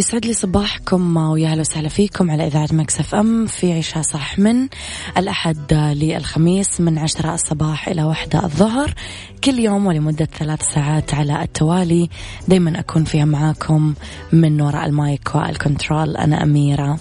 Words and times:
يسعد 0.00 0.26
لي 0.26 0.32
صباحكم 0.32 1.16
ويا 1.16 1.48
أهلا 1.48 1.60
وسهلا 1.60 1.88
فيكم 1.88 2.30
على 2.30 2.46
إذاعة 2.46 2.68
Mix 2.72 3.14
FM 3.14 3.46
في 3.46 3.72
عيشها 3.72 4.02
صح 4.02 4.38
من 4.38 4.68
الأحد 5.16 5.74
للخميس 5.74 6.80
من 6.80 6.98
عشرة 6.98 7.34
الصباح 7.34 7.88
إلى 7.88 8.02
واحدة 8.02 8.44
الظهر. 8.44 8.94
كل 9.44 9.58
يوم 9.58 9.86
ولمدة 9.86 10.24
ثلاث 10.24 10.62
ساعات 10.74 11.14
على 11.14 11.42
التوالي. 11.42 12.08
دائما 12.48 12.80
أكون 12.80 13.04
فيها 13.04 13.24
معاكم 13.24 13.94
من 14.32 14.60
وراء 14.60 14.86
ال 14.86 14.98
mic 14.98 15.34
وال 15.34 15.50
control. 15.50 16.16
أنا 16.16 16.42
أميرة 16.42 16.98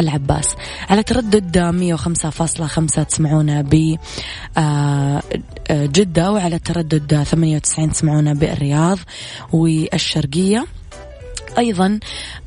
العباس. 0.00 0.46
على 0.90 1.02
تردد 1.02 1.58
105.5 1.58 3.02
تسمعونا 3.02 3.62
ب 3.62 3.96
آه، 4.58 5.22
آه، 5.70 5.86
جدة 5.86 6.32
وعلى 6.32 6.58
تردد 6.58 7.22
98 7.22 7.92
تسمعونا 7.92 8.34
بالرياض 8.34 8.98
والشرقية. 9.52 10.66
أيضا 11.58 12.00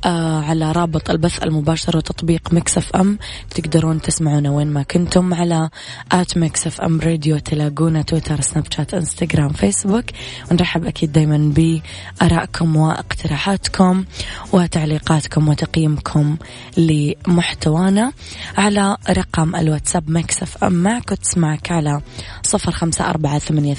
آه 0.05 0.41
على 0.41 0.71
رابط 0.71 1.09
البث 1.09 1.43
المباشر 1.43 1.97
وتطبيق 1.97 2.53
Mix 2.53 2.95
FM. 2.95 3.19
تقدرون 3.49 4.01
تسمعونا 4.01 4.51
وين 4.51 4.67
ما 4.67 4.83
كنتم 4.83 5.33
على 5.33 5.69
at 6.11 6.37
Mix 6.37 6.81
FM 6.81 7.01
Radio 7.01 7.37
تلاقونا 7.37 8.01
تويتر 8.01 8.41
سناب 8.41 8.65
شات 8.71 8.93
إنستغرام 8.93 9.49
فيسبوك. 9.49 10.05
ونرحب 10.51 10.85
أكيد 10.85 11.11
دايما 11.11 11.53
بآرائكم 11.55 12.75
واقتراحاتكم 12.75 14.05
وتعليقاتكم 14.53 15.49
وتقييمكم 15.49 16.37
لمحتوانا. 16.77 18.11
على 18.57 18.97
رقم 19.09 19.55
الواتساب 19.55 20.09
Mix 20.09 20.63
FM 20.63 20.73
معك 20.73 21.11
وتسمعك 21.11 21.71
على 21.71 22.01
صفر 22.43 22.71
خمسة 22.71 23.09
أربعة 23.09 23.39
ثمانية, 23.39 23.75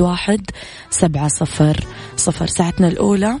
واحد 0.00 0.50
سبعة 0.90 1.28
صفر 1.28 1.84
صفر. 2.16 2.46
ساعتنا 2.46 2.88
الأولى. 2.88 3.38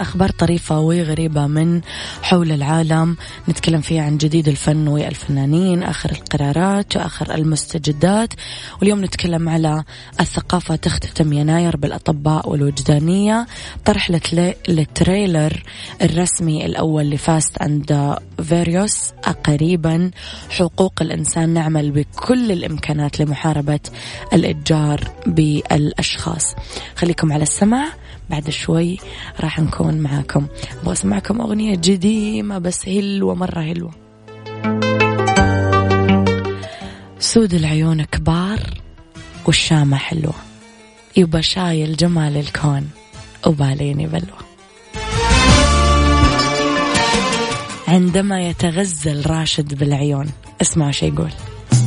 أخبار 0.00 0.30
طريفة 0.30 0.80
وغريبة 0.80 1.46
من 1.46 1.80
حول 2.22 2.52
العالم. 2.52 3.16
نتكلم 3.48 3.80
فيها 3.80 4.02
عن 4.02 4.16
جديد 4.18 4.48
الفن 4.48 4.88
والفنانين 4.88 5.82
آخر 5.82 6.10
القرارات 6.10 6.96
وآخر 6.96 7.34
المستجدات. 7.34 8.34
واليوم 8.80 9.04
نتكلم 9.04 9.48
على 9.48 9.84
الثقافة 10.20 10.76
تختتم 10.76 11.32
يناير 11.32 11.76
بالأطباء 11.76 12.50
والوجدانية. 12.50 13.46
طرح 13.84 14.10
لل 14.68 14.89
trailer 14.89 15.62
الرسمي 16.02 16.66
الأول 16.66 17.10
ل 17.10 17.20
Fast 17.20 17.58
and 17.58 18.16
Furious. 18.42 19.12
قريبا 19.44 20.10
حقوق 20.50 20.92
الإنسان 21.00 21.48
نعمل 21.48 21.90
بكل 21.90 22.52
الإمكانات 22.52 23.20
لمحاربة 23.20 23.80
الإتجار 24.32 25.00
بالأشخاص. 25.26 26.54
خليكم 26.96 27.32
على 27.32 27.42
السمع 27.42 27.88
بعد 28.30 28.50
شوي 28.50 28.98
راح 29.40 29.60
نكون 29.60 29.98
معاكم. 29.98 30.46
أبغى 30.82 30.92
أسمعكم 30.92 31.40
أغنية 31.40 31.76
قديمة 31.76 32.58
بس 32.58 32.88
هلوة 32.88 33.34
مرة 33.34 33.60
هلوة 33.60 33.90
سود 37.18 37.54
العيون 37.54 38.04
كبار 38.04 38.60
والشامة 39.46 39.96
حلوة. 39.96 40.34
يبقى 41.16 41.42
شايل 41.42 41.96
جمال 41.96 42.36
الكون 42.36 42.88
وباليني 43.46 44.06
بلوى 44.06 44.38
عندما 47.88 48.40
يتغزل 48.48 49.30
راشد 49.30 49.74
بالعيون 49.74 50.26
اسمعوا 50.62 50.92
شي 50.92 51.06
يقول. 51.06 51.30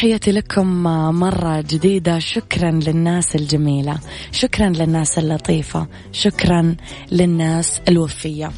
تحياتي 0.00 0.32
لكم 0.32 0.82
مرة 1.18 1.60
جديدة. 1.60 2.18
شكرا 2.18 2.70
للناس 2.70 3.36
الجميلة. 3.36 3.98
شكرا 4.32 4.68
للناس 4.68 5.18
اللطيفة. 5.18 5.86
شكرا 6.12 6.76
للناس 7.12 7.80
الوفية. 7.88 8.52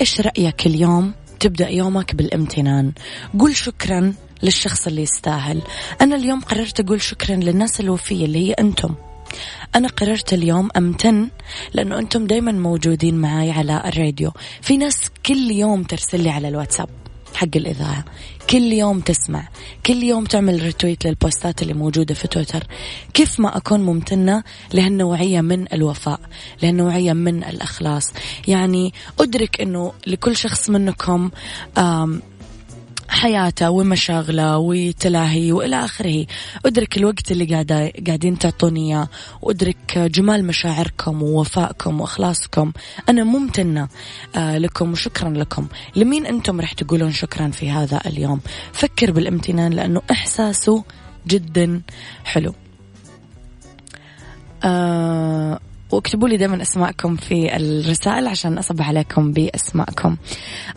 إيش 0.00 0.20
رأيك 0.20 0.66
اليوم؟ 0.66 1.12
تبدأ 1.40 1.68
يومك 1.68 2.14
بالامتنان. 2.14 2.92
قول 3.38 3.56
شكرا 3.56 4.14
للشخص 4.42 4.86
اللي 4.86 5.02
يستاهل. 5.02 5.62
أنا 6.00 6.16
اليوم 6.16 6.40
قررت 6.40 6.80
أقول 6.80 7.00
شكرا 7.00 7.36
للناس 7.36 7.80
الوفية 7.80 8.24
اللي 8.24 8.48
هي 8.48 8.52
أنتم. 8.52 8.94
أنا 9.74 9.88
قررت 9.88 10.32
اليوم 10.32 10.68
أمتن 10.76 11.28
لأنه 11.74 11.98
أنتم 11.98 12.26
دايما 12.26 12.52
موجودين 12.52 13.14
معي 13.14 13.50
على 13.50 13.82
الراديو. 13.86 14.32
في 14.62 14.76
ناس 14.76 15.00
كل 15.26 15.50
يوم 15.50 15.82
ترسل 15.82 16.20
لي 16.20 16.30
على 16.30 16.48
الواتساب 16.48 16.88
حق 17.34 17.56
الإذاعة. 17.56 18.04
كل 18.50 18.72
يوم 18.72 19.00
تسمع 19.00 19.48
كل 19.86 20.02
يوم 20.02 20.24
تعمل 20.24 20.62
ريتويت 20.62 21.06
للبوستات 21.06 21.62
اللي 21.62 21.74
موجودة 21.74 22.14
في 22.14 22.28
تويتر. 22.28 22.64
كيف 23.14 23.40
ما 23.40 23.56
أكون 23.56 23.80
ممتنة 23.80 24.42
لهالنوعية 24.74 25.40
من 25.40 25.72
الوفاء 25.72 26.20
لهالنوعية 26.62 27.12
من 27.12 27.44
الأخلاص. 27.44 28.12
يعني 28.48 28.94
أدرك 29.20 29.60
أنه 29.60 29.92
لكل 30.06 30.36
شخص 30.36 30.70
منكم 30.70 31.30
حياته 33.16 33.70
ومشاغله 33.70 34.58
وتلاهي 34.58 35.52
وإلى 35.52 35.84
آخره. 35.84 36.26
أدرك 36.66 36.96
الوقت 36.96 37.32
اللي 37.32 37.44
قاعدة 37.44 37.92
قاعدين 38.06 38.38
تعطوني 38.38 38.94
إياه. 38.94 39.08
وادرك 39.42 39.98
جمال 39.98 40.44
مشاعركم 40.46 41.22
ووفائكم 41.22 42.00
وإخلاصكم. 42.00 42.72
أنا 43.08 43.24
ممتنة 43.24 43.88
آه 44.36 44.58
لكم 44.58 44.92
وشكرا 44.92 45.30
لكم. 45.30 45.66
لمين 45.96 46.26
أنتم 46.26 46.60
راح 46.60 46.72
تقولون 46.72 47.12
شكرا 47.12 47.48
في 47.48 47.70
هذا 47.70 48.00
اليوم؟ 48.06 48.40
فكر 48.72 49.10
بالامتنان 49.10 49.72
لأنه 49.72 50.02
إحساسه 50.10 50.84
جدا 51.26 51.82
حلو. 52.24 52.54
آه 54.64 55.60
واكتبوا 55.90 56.28
لي 56.28 56.36
دائما 56.36 56.62
أسماءكم 56.62 57.16
في 57.16 57.56
الرسائل 57.56 58.26
عشان 58.26 58.58
أصبح 58.58 58.88
عليكم 58.88 59.32
بأسماءكم. 59.32 60.16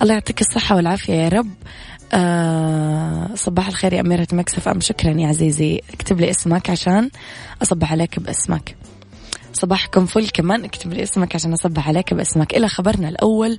الله 0.01 0.13
يعطيك 0.13 0.41
الصحة 0.41 0.75
والعافية 0.75 1.13
يا 1.13 1.29
رب. 1.29 1.49
آه 2.13 3.29
صباح 3.35 3.67
الخير 3.67 3.93
يا 3.93 4.01
أميرة 4.01 4.27
مكسف. 4.33 4.67
أم 4.67 4.79
شكرا 4.79 5.11
يا 5.11 5.27
عزيزي. 5.27 5.81
اكتب 5.93 6.19
لي 6.19 6.29
اسمك 6.29 6.69
عشان 6.69 7.09
أصبح 7.61 7.91
عليك 7.91 8.19
باسمك. 8.19 8.75
صباحكم 9.53 10.05
فل 10.05 10.29
كمان. 10.29 10.63
اكتب 10.63 10.93
لي 10.93 11.03
اسمك 11.03 11.35
عشان 11.35 11.53
أصبح 11.53 11.87
عليك 11.87 12.13
باسمك. 12.13 12.55
إلى 12.55 12.67
خبرنا 12.67 13.09
الأول. 13.09 13.57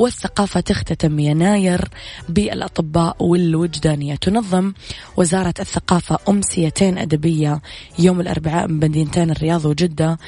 والثقافة 0.00 0.60
تختتم 0.60 1.18
يناير 1.18 1.88
بالأطباء 2.28 3.16
والوجدانية. 3.20 4.14
تنظم 4.14 4.72
وزارة 5.16 5.54
الثقافة 5.60 6.18
أمسيتين 6.28 6.98
أدبية 6.98 7.60
يوم 7.98 8.20
الأربعاء 8.20 8.66
بمدينتين 8.66 9.30
الرياض 9.30 9.64
وجدة 9.64 10.18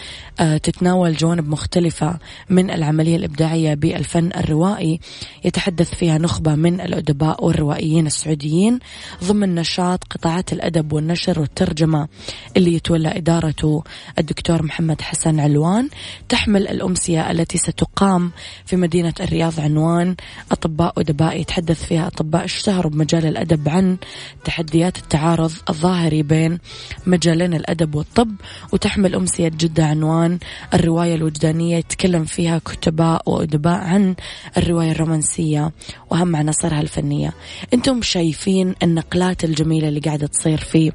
آه، 0.41 0.57
تتناول 0.57 1.17
جوانب 1.17 1.49
مختلفة 1.49 2.19
من 2.51 2.71
العملية 2.71 3.17
الإبداعية 3.17 3.75
بالفن 3.75 4.31
الروائي. 4.37 5.01
يتحدث 5.45 5.95
فيها 5.95 6.19
نخبة 6.19 6.55
من 6.55 6.81
الأدباء 6.81 7.45
والروائيين 7.45 8.07
السعوديين 8.07 8.79
ضمن 9.25 9.55
نشاط 9.55 10.05
قطاعات 10.05 10.53
الأدب 10.53 10.93
والنشر 10.93 11.41
والترجمة 11.41 12.09
اللي 12.57 12.75
يتولى 12.75 13.17
إدارته 13.17 13.85
الدكتور 14.19 14.63
محمد 14.63 15.01
حسن 15.01 15.41
علوان. 15.41 15.89
تحمل 16.29 16.69
الأمسية 16.69 17.31
التي 17.31 17.59
ستقام 17.59 18.33
في 18.67 18.77
مدينة 18.77 19.15
الرياض 19.21 19.62
عنوان 19.63 20.17
أطباء 20.53 21.01
أدباء 21.01 21.41
يتحدث 21.41 21.85
فيها 21.85 22.07
أطباء 22.07 22.45
اشتهروا 22.45 22.91
بمجال 22.91 23.27
الأدب 23.27 23.69
عن 23.69 23.97
تحديات 24.45 24.99
التعارض 24.99 25.53
الظاهري 25.71 26.23
بين 26.23 26.59
مجالين 27.07 27.55
الأدب 27.55 27.95
والطب 27.95 28.35
وتحمل 28.73 29.15
أمسية 29.15 29.49
جدة 29.49 29.87
عنوان 29.87 30.39
الرواية 30.75 31.15
الوجدانية 31.15 31.77
يتكلم 31.77 32.25
فيها 32.25 32.59
كتباء 32.59 33.23
وأدباء 33.31 33.79
عن 33.79 34.15
الرواية 34.57 34.91
الرومانسية 34.91 35.73
وأهم 36.11 36.37
عناصرها 36.37 36.81
الفنية. 36.81 37.33
أنتم 37.75 38.03
شايفين 38.03 38.75
النقلات 38.83 39.45
الجميلة 39.45 39.89
اللي 39.89 40.01
قاعدة 40.01 40.27
تصير 40.27 40.59
في 40.59 40.93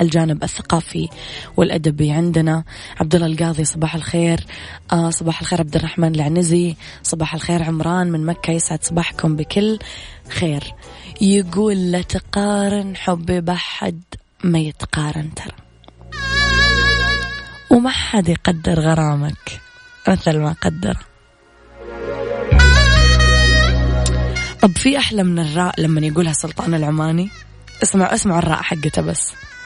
الجانب 0.00 0.42
الثقافي 0.42 1.08
والأدبي. 1.56 2.12
عندنا 2.12 2.64
عبد 3.00 3.14
الله 3.14 3.26
القاضي 3.26 3.64
صباح 3.64 3.94
الخير. 3.94 4.46
آه 4.92 5.10
صباح 5.10 5.40
الخير 5.40 5.60
عبد 5.60 5.76
الرحمن 5.76 6.14
العنزي. 6.14 6.76
صباح 7.02 7.34
الخير 7.34 7.62
عمران 7.62 8.12
من 8.12 8.26
مكة 8.26 8.50
يسعد 8.50 8.84
صباحكم 8.84 9.36
بكل 9.36 9.78
خير. 10.28 10.74
يقول 11.20 11.92
لا 11.92 12.02
تقارن 12.02 12.96
حبي 12.96 13.40
بحد 13.40 14.02
ما 14.44 14.58
يتقارن 14.58 15.34
ترى. 15.34 15.56
وما 17.70 17.90
حد 17.90 18.28
يقدر 18.28 18.80
غرامك 18.80 19.60
مثل 20.08 20.38
ما 20.38 20.52
قدر. 20.52 20.96
طب 24.62 24.76
في 24.76 24.98
أحلى 24.98 25.22
من 25.22 25.38
الراء 25.38 25.80
لما 25.80 26.06
يقولها 26.06 26.32
سلطان 26.32 26.74
العماني؟ 26.74 27.28
اسمع 27.82 28.14
اسمع 28.14 28.38
الراء 28.38 28.62
حقته 28.62 29.02
بس. 29.02 29.32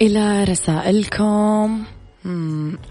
إلى 0.00 0.44
رسائلكم. 0.44 1.82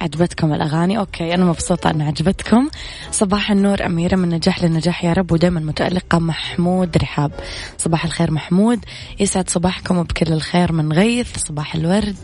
عجبتكم 0.01 0.53
الأغاني؟ 0.53 0.97
okay 0.97 1.33
أنا 1.33 1.45
مبسوطة 1.45 1.89
أن 1.89 2.01
عجبتكم. 2.01 2.69
صباح 3.11 3.51
النور 3.51 3.85
أميرة 3.85 4.15
من 4.15 4.29
نجاح 4.29 4.63
لنجاح. 4.63 5.03
يا 5.03 5.13
رب 5.13 5.31
ودائما 5.31 5.59
متألقة 5.59 6.19
محمود 6.19 6.97
رحاب. 6.97 7.31
صباح 7.77 8.05
الخير 8.05 8.31
محمود. 8.31 8.79
يسعد 9.19 9.49
صباحكم 9.49 10.03
بكل 10.03 10.33
الخير 10.33 10.71
من 10.71 10.93
غيث. 10.93 11.37
صباح 11.37 11.75
الورد. 11.75 12.17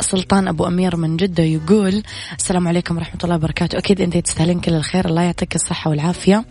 سلطان 0.00 0.48
أبو 0.48 0.66
أمير 0.66 0.96
من 0.96 1.16
جدة 1.16 1.42
يقول 1.42 2.02
السلام 2.38 2.68
عليكم 2.68 2.96
ورحمة 2.96 3.20
الله 3.24 3.34
وبركاته. 3.34 3.78
أكيد 3.78 4.00
أنت 4.00 4.16
تستاهلين 4.16 4.60
كل 4.60 4.74
الخير. 4.74 5.08
الله 5.08 5.22
يعطيك 5.22 5.54
الصحة 5.54 5.90
والعافية. 5.90 6.44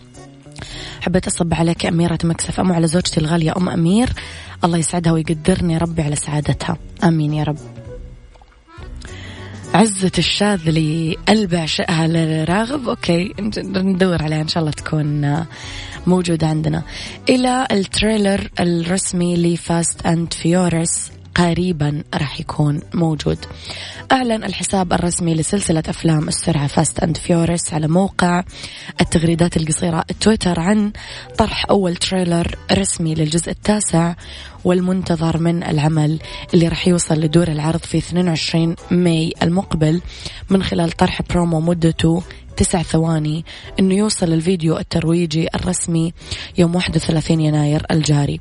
حبيت 1.01 1.27
أصب 1.27 1.53
عليك 1.53 1.85
أميرة 1.85 2.19
Mix 2.23 2.59
FM 2.59 2.71
على 2.71 2.87
زوجتي 2.87 3.19
الغالية 3.19 3.53
أم 3.57 3.69
أمير. 3.69 4.09
الله 4.63 4.77
يسعدها 4.77 5.13
ويقدرني 5.13 5.77
ربي 5.77 6.01
على 6.01 6.15
سعادتها. 6.15 6.77
آمين 7.03 7.33
يا 7.33 7.43
رب. 7.43 7.57
عزة 9.73 10.11
الشاذلي 10.17 11.17
قلب 11.27 11.55
عشقها 11.55 12.07
لراغب 12.07 12.89
okay 12.89 13.33
ندور 13.67 14.23
عليها. 14.23 14.41
إن 14.41 14.47
شاء 14.47 14.61
الله 14.61 14.71
تكون 14.71 15.45
موجودة 16.07 16.47
عندنا. 16.47 16.83
إلى 17.29 17.67
ال 17.71 17.81
trailer 17.81 18.49
الرسمي 18.59 19.37
ل 19.37 19.51
Fast 19.51 20.05
and 20.05 20.33
Furious 20.33 21.11
قريبا 21.35 22.03
راح 22.13 22.39
يكون 22.39 22.81
موجود. 22.93 23.37
أعلن 24.11 24.43
الحساب 24.43 24.93
الرسمي 24.93 25.35
لسلسلة 25.35 25.83
أفلام 25.87 26.27
السرعة 26.27 26.67
Fast 26.67 26.99
and 26.99 27.17
Furious 27.17 27.73
على 27.73 27.87
موقع 27.87 28.43
التغريدات 29.01 29.57
القصيرة 29.57 30.05
تويتر 30.19 30.59
عن 30.59 30.91
طرح 31.37 31.65
أول 31.69 31.95
trailer 31.95 32.55
رسمي 32.71 33.15
للجزء 33.15 33.51
التاسع 33.51 34.13
والمنتظر 34.63 35.37
من 35.37 35.63
العمل 35.63 36.19
اللي 36.53 36.67
راح 36.67 36.87
يوصل 36.87 37.15
لدور 37.19 37.47
العرض 37.47 37.79
في 37.79 37.97
22 37.97 38.75
ماي 38.91 39.33
المقبل 39.43 40.01
من 40.49 40.63
خلال 40.63 40.91
طرح 40.91 41.21
برومو 41.29 41.59
مدته 41.59 42.23
تسع 42.57 42.81
ثواني 42.81 43.45
إنه 43.79 43.95
يوصل 43.95 44.33
الفيديو 44.33 44.77
الترويجي 44.77 45.47
الرسمي 45.55 46.13
يوم 46.57 46.75
31 46.75 47.41
يناير 47.41 47.85
الجاري. 47.91 48.39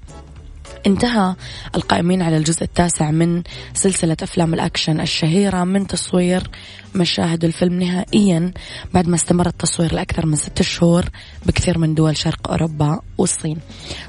انتهى 0.87 1.35
القائمين 1.75 2.23
على 2.23 2.37
الجزء 2.37 2.63
التاسع 2.63 3.11
من 3.11 3.43
سلسلة 3.75 4.17
أفلام 4.23 4.55
الأكشن 4.55 5.01
الشهيرة 5.01 5.65
من 5.65 5.87
تصوير 5.87 6.51
مشاهد 6.95 7.45
الفيلم 7.45 7.83
نهائيا. 7.83 8.53
بعد 8.95 9.09
ما 9.09 9.15
استمر 9.15 9.47
التصوير 9.47 9.95
لأكثر 9.95 10.27
من 10.27 10.37
ستة 10.37 10.65
شهور 10.65 11.05
بكثير 11.47 11.79
من 11.79 11.95
دول 11.95 12.17
شرق 12.17 12.51
أوروبا 12.51 13.01
والصين. 13.19 13.59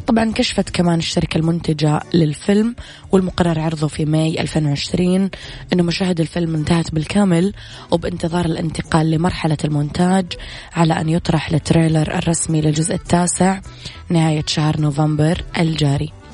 طبعا 0.07 0.31
كشفت 0.31 0.69
كمان 0.69 0.99
الشركة 0.99 1.37
المنتجة 1.37 1.99
للفيلم 2.13 2.75
والمقرر 3.11 3.59
عرضه 3.59 3.87
في 3.87 4.05
ماي 4.05 4.41
2020 4.41 5.29
أنه 5.73 5.83
مشاهد 5.83 6.19
الفيلم 6.19 6.55
انتهت 6.55 6.91
بالكامل 6.91 7.53
وبانتظار 7.91 8.45
الانتقال 8.45 9.11
لمرحلة 9.11 9.57
المونتاج 9.63 10.25
على 10.73 10.93
أن 10.93 11.09
يطرح 11.09 11.51
ال 11.51 11.59
trailer 11.59 12.15
الرسمي 12.17 12.61
للجزء 12.61 12.95
التاسع 12.95 13.59
نهاية 14.09 14.43
شهر 14.47 14.81
نوفمبر 14.81 15.43
الجاري. 15.57 16.24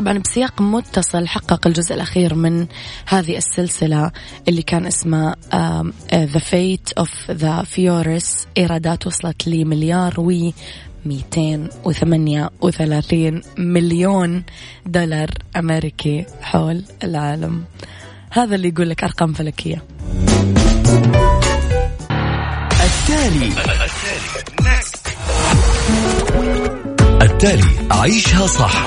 طبعا 0.00 0.18
بسياق 0.18 0.62
متصل 0.62 1.28
حقق 1.28 1.66
الجزء 1.66 1.94
الأخير 1.94 2.34
من 2.34 2.66
هذه 3.06 3.36
السلسلة 3.36 4.10
اللي 4.48 4.62
كان 4.62 4.86
اسمه 4.86 5.34
The 6.14 6.38
Fate 6.38 6.92
of 6.92 7.30
the 7.30 7.62
Furious 7.62 8.46
إيرادات 8.58 9.06
وصلت 9.06 9.48
لمليار 9.48 10.20
و 10.20 10.50
238 11.06 13.42
مليون 13.58 14.44
دولار 14.86 15.30
أمريكي 15.56 16.26
حول 16.42 16.84
العالم. 17.04 17.64
هذا 18.30 18.54
اللي 18.54 18.68
يقول 18.68 18.90
لك 18.90 19.04
أرقام 19.04 19.32
فلكية. 19.32 19.84
التالي. 22.84 23.52
التالي. 27.22 27.64
عيشها 27.90 28.46
صح. 28.46 28.86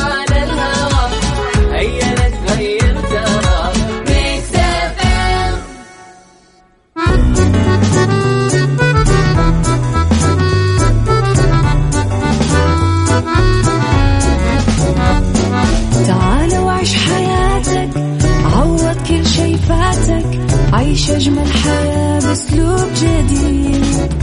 جديد 22.95 24.13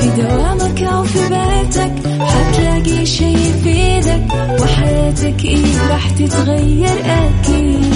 في 0.00 0.22
دوامك 0.22 0.82
أو 0.82 1.04
في 1.04 1.18
بيتك 1.18 1.92
حتلاقي 2.20 3.06
شي 3.06 3.52
في 3.62 3.76
تتغير 6.18 6.96
أكيد 7.04 7.94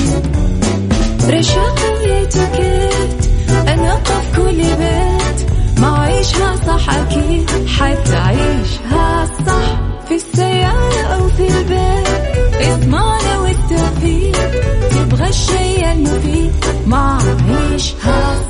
رشاق 1.31 1.79
ويتوكيت. 1.93 3.21
أنا 3.69 3.95
قف 3.95 4.37
كل 4.37 4.57
بيت. 4.57 5.51
ما 5.79 5.99
عيشها 5.99 6.57
صح 6.67 6.95
أكيد 6.95 7.51
حتعيشها 7.69 9.29
صح 9.47 9.81
في 10.09 10.15
السيارة 10.15 11.03
أو 11.03 11.29
في 11.29 11.49
البيت. 11.49 12.09
اضمعنا 12.61 13.39
والتوفيق 13.39 14.39
تبغى 14.91 15.29
الشيء 15.29 15.93
المفيد 15.93 16.53
ما 16.87 17.19
عيشها 17.49 18.35
صح 18.35 18.50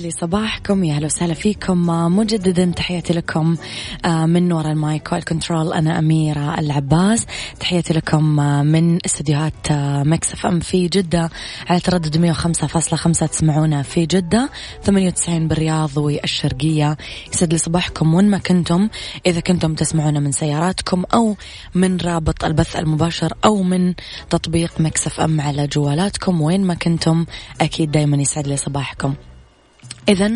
لي 0.00 0.10
صباحكم 0.10 0.84
يا 0.84 0.94
أهلا 0.94 1.06
وسهلا 1.06 1.34
فيكم. 1.34 1.86
مجددا 2.16 2.72
تحياتي 2.76 3.12
لكم 3.12 3.56
آه، 4.04 4.26
من 4.26 4.52
وراء 4.52 4.72
ال 4.72 4.82
mic 4.82 5.12
وال 5.12 5.25
control 5.25 5.72
أنا 5.72 5.98
أميرة 5.98 6.58
العباس. 6.58 7.26
تحياتي 7.60 7.94
لكم 7.94 8.40
آه، 8.40 8.62
من 8.62 8.98
استديوهات 9.04 9.70
آه، 9.70 10.02
Mix 10.02 10.32
FM 10.32 10.60
في 10.60 10.88
جدة 10.88 11.30
على 11.68 11.80
تردد 11.80 12.16
105.5 12.16 13.26
تسمعونا 13.26 13.82
في 13.82 14.06
جدة. 14.06 14.50
98 14.82 15.48
بالرياض 15.48 15.96
والشرقية. 15.96 16.96
يسعد 17.34 17.52
لي 17.52 17.58
صباحكم 17.58 18.14
وين 18.14 18.30
ما 18.30 18.38
كنتم. 18.38 18.88
إذا 19.26 19.40
كنتم 19.40 19.74
تسمعونا 19.74 20.20
من 20.20 20.32
سياراتكم 20.32 21.04
أو 21.14 21.36
من 21.74 21.96
رابط 21.96 22.44
البث 22.44 22.76
المباشر 22.76 23.32
أو 23.44 23.62
من 23.62 23.94
تطبيق 24.30 24.80
Mix 24.80 25.06
FM 25.06 25.40
على 25.40 25.66
جوالاتكم 25.66 26.40
وين 26.40 26.64
ما 26.64 26.74
كنتم 26.74 27.26
أكيد 27.60 27.90
دائما 27.90 28.16
يسعد 28.16 28.46
لي 28.46 28.56
صباحكم. 28.56 29.14
إذا 30.08 30.26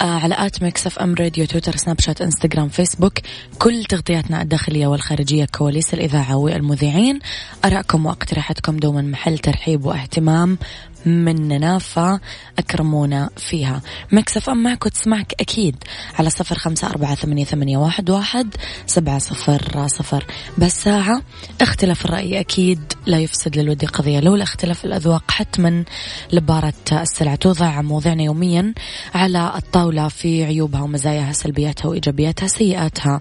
آه 0.00 0.04
على 0.04 0.34
at 0.38 0.62
Mix 0.62 0.86
FM 0.86 1.14
Radio 1.14 1.46
تويتر 1.46 1.76
سناب 1.76 2.00
شات 2.00 2.20
إنستغرام 2.20 2.68
فيسبوك 2.68 3.12
كل 3.58 3.84
تغطياتنا 3.84 4.42
الداخلية 4.42 4.86
والخارجية 4.86 5.44
كواليس 5.44 5.94
الإذاعة 5.94 6.36
والمذيعين. 6.36 7.18
أراءكم 7.64 8.06
واقتراحاتكم 8.06 8.76
دوما 8.76 9.02
محل 9.02 9.38
ترحيب 9.38 9.84
واهتمام. 9.86 10.58
مننا 11.06 11.78
فأكرمونا 11.78 13.30
فيها. 13.36 13.82
Mix 14.12 14.50
FM 14.50 14.62
معك 14.62 14.86
وتسمعك 14.86 15.34
أكيد 15.40 15.76
على 16.18 16.30
صفر 16.30 16.58
خمسة 16.58 16.88
أربعة 16.88 17.14
ثمانية, 17.14 17.44
ثمانية 17.44 17.76
واحد, 17.76 18.10
واحد 18.10 18.54
سبعة 18.86 19.18
صفر 19.18 19.86
صفر. 19.86 20.24
بس 20.58 20.82
ساعة 20.82 21.22
اختلاف 21.60 22.04
الرأي 22.04 22.40
أكيد 22.40 22.80
لا 23.06 23.18
يفسد 23.18 23.58
للودي 23.58 23.86
قضية. 23.86 24.20
لولا 24.20 24.42
اختلاف 24.42 24.84
الأذواق 24.84 25.30
حتما 25.30 25.84
لبارة 26.32 26.72
السلع. 26.92 27.34
توضع 27.34 27.82
مواضيعنا 27.82 28.22
يوميا 28.22 28.74
على 29.14 29.52
الطاولة 29.56 30.08
في 30.08 30.44
عيوبها 30.44 30.82
ومزاياها 30.82 31.32
سلبياتها 31.32 31.88
وإيجابياتها 31.88 32.46
سيئاتها 32.46 33.20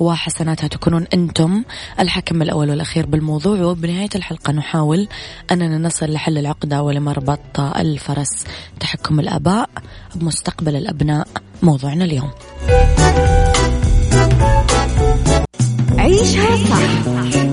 وحسناتها. 0.00 0.68
تكونون 0.68 1.06
أنتم 1.14 1.64
الحكم 2.00 2.42
الأول 2.42 2.70
والأخير 2.70 3.06
بالموضوع. 3.06 3.62
وبنهاية 3.62 4.10
الحلقة 4.14 4.52
نحاول 4.52 5.08
أننا 5.50 5.78
نصل 5.78 6.12
لحل 6.12 6.38
العقدة 6.38 6.82
مربط 7.14 7.60
الفرس. 7.60 8.44
تحكم 8.80 9.20
الآباء 9.20 9.70
بمستقبل 10.14 10.76
الأبناء. 10.76 11.28
موضوعنا 11.62 12.04
اليوم. 12.04 12.30
عيشها 15.98 16.56
صح 16.56 17.08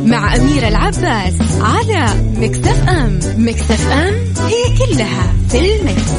مع 0.06 0.36
أميرة 0.36 0.68
العباس 0.68 1.34
على 1.62 2.06
مكتف 2.38 2.90
أم 2.90 3.20
مكتف 3.38 3.88
أم 3.92 4.14
هي 4.48 4.78
كلها 4.78 5.34
في 5.50 5.76
المكس. 5.76 6.12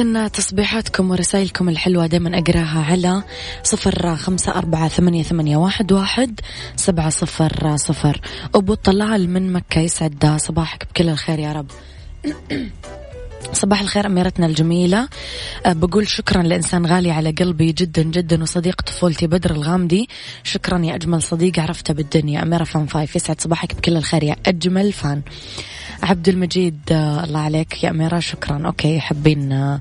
إذا 0.00 0.28
تصبيحاتكم 0.28 1.10
ورسائلكم 1.10 1.68
الحلوة 1.68 2.06
دائما 2.06 2.38
أقراها 2.38 2.84
على 2.90 3.22
صفر 3.62 4.16
خمسة 4.16 4.52
أربعة 4.52 4.88
ثمانية, 4.88 5.22
ثمانية 5.22 5.56
واحد, 5.56 5.92
واحد 5.92 6.40
سبعة 6.76 7.10
صفر 7.10 7.76
صفر. 7.76 8.20
أبو 8.54 8.74
طلال 8.74 9.30
من 9.30 9.52
مكة 9.52 9.80
يسعد 9.80 10.36
صباحك 10.36 10.86
بكل 10.90 11.08
الخير 11.08 11.38
يا 11.38 11.52
رب. 11.52 11.66
صباح 13.52 13.80
الخير 13.80 14.06
أميرتنا 14.06 14.46
الجميلة. 14.46 15.08
أه، 15.66 15.72
بقول 15.72 16.08
شكرا 16.08 16.42
لإنسان 16.42 16.86
غالي 16.86 17.10
على 17.10 17.30
قلبي 17.30 17.72
جدا 17.72 18.02
جدا 18.02 18.42
وصديق 18.42 18.82
طفولتي 18.82 19.26
بدر 19.26 19.50
الغامدي. 19.50 20.08
شكرا 20.44 20.78
يا 20.78 20.94
أجمل 20.94 21.22
صديق 21.22 21.60
عرفته 21.60 21.94
بالدنيا. 21.94 22.42
أميرة 22.42 22.64
فان 22.64 22.86
فايف 22.86 23.16
يسعد 23.16 23.40
صباحك 23.40 23.74
بكل 23.74 23.96
الخير 23.96 24.22
يا 24.24 24.36
أجمل 24.46 24.92
فان. 24.92 25.22
عبد 26.02 26.28
المجيد 26.28 26.78
آه 26.92 27.24
الله 27.24 27.40
عليك. 27.40 27.84
يا 27.84 27.90
أميرة 27.90 28.18
شكرا. 28.18 28.66
okay 28.66 29.00
حابين 29.00 29.52
آه 29.52 29.80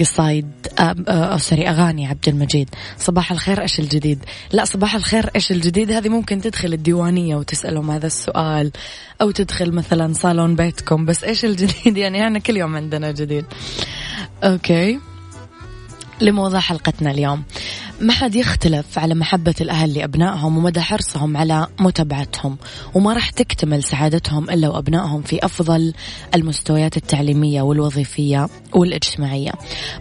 قصايد 0.00 0.50
آه 0.78 0.94
آه 1.08 1.36
sorry 1.36 1.68
أغاني 1.68 2.06
عبد 2.06 2.28
المجيد 2.28 2.68
صباح 2.98 3.32
الخير 3.32 3.62
إيش 3.62 3.80
الجديد؟ 3.80 4.24
لا 4.52 4.64
صباح 4.64 4.94
الخير 4.94 5.30
إيش 5.36 5.52
الجديد؟ 5.52 5.92
هذه 5.92 6.08
ممكن 6.08 6.40
تدخل 6.40 6.72
الديوانية 6.72 7.36
وتسألهم 7.36 7.90
هذا 7.90 8.06
السؤال 8.06 8.72
أو 9.20 9.30
تدخل 9.30 9.72
مثلا 9.72 10.12
صالون 10.12 10.56
بيتكم. 10.56 11.04
بس 11.04 11.24
إيش 11.24 11.44
الجديد؟ 11.44 11.96
يعني 12.02 12.24
إحنا 12.24 12.38
كل 12.38 12.56
يوم 12.56 12.76
عندنا 12.76 13.10
جديد. 13.12 13.44
okay. 14.44 15.00
لموضوع 16.20 16.60
حلقتنا 16.60 17.10
اليوم. 17.10 17.42
ما 18.00 18.12
حد 18.12 18.34
يختلف 18.34 18.98
على 18.98 19.14
محبة 19.14 19.54
الأهل 19.60 19.94
لأبنائهم 19.94 20.58
ومدى 20.58 20.80
حرصهم 20.80 21.36
على 21.36 21.66
متابعتهم 21.80 22.56
وما 22.94 23.12
راح 23.12 23.30
تكتمل 23.30 23.82
سعادتهم 23.82 24.50
إلا 24.50 24.68
وأبنائهم 24.68 25.22
في 25.22 25.44
أفضل 25.44 25.92
المستويات 26.34 26.96
التعليمية 26.96 27.62
والوظيفية 27.62 28.48
والاجتماعية. 28.74 29.52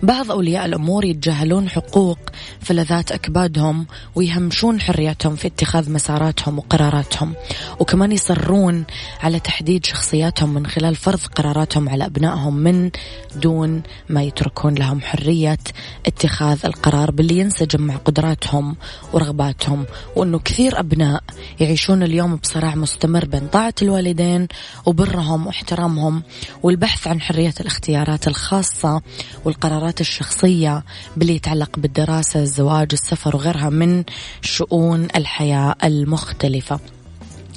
بعض 0.04 0.32
أولياء 0.32 0.66
الأمور 0.66 1.06
يتجاهلون 1.06 1.70
حقوق 1.70 2.18
فلذات 2.62 3.12
أكبادهم 3.12 3.86
ويهمشون 4.16 4.82
حريتهم 4.82 5.36
في 5.36 5.48
اتخاذ 5.48 5.92
مساراتهم 5.92 6.58
وقراراتهم 6.58 7.34
وكمان 7.80 8.12
يصرون 8.12 8.86
على 9.24 9.40
تحديد 9.40 9.86
شخصياتهم 9.86 10.54
من 10.54 10.68
خلال 10.68 10.96
فرض 10.96 11.20
قراراتهم 11.36 11.90
على 11.90 12.06
أبنائهم 12.06 12.56
من 12.56 12.92
دون 13.36 13.84
ما 14.10 14.24
يتركون 14.24 14.76
لهم 14.76 15.02
حرية 15.02 15.58
اتخاذ 16.06 16.60
القرار 16.66 17.12
باللي 17.12 17.40
ينسجم 17.40 17.85
مع 17.86 17.96
قدراتهم 17.96 18.76
ورغباتهم 19.14 19.86
وأنه 20.16 20.40
كثير 20.40 20.80
أبناء 20.80 21.24
يعيشون 21.60 22.04
اليوم 22.04 22.36
بصراع 22.36 22.76
مستمر 22.76 23.26
بين 23.26 23.48
طاعة 23.48 23.74
الوالدين 23.82 24.48
وبرهم 24.86 25.48
واحترامهم 25.48 26.24
والبحث 26.64 27.08
عن 27.08 27.22
حرية 27.22 27.54
الاختيارات 27.60 28.28
الخاصة 28.28 29.02
والقرارات 29.46 30.02
الشخصية 30.02 30.84
باللي 31.18 31.36
يتعلق 31.36 31.80
بالدراسة 31.80 32.42
الزواج 32.42 32.88
السفر 32.94 33.36
وغيرها 33.36 33.70
من 33.70 34.04
شؤون 34.42 35.08
الحياة 35.16 35.76
المختلفة. 35.84 36.80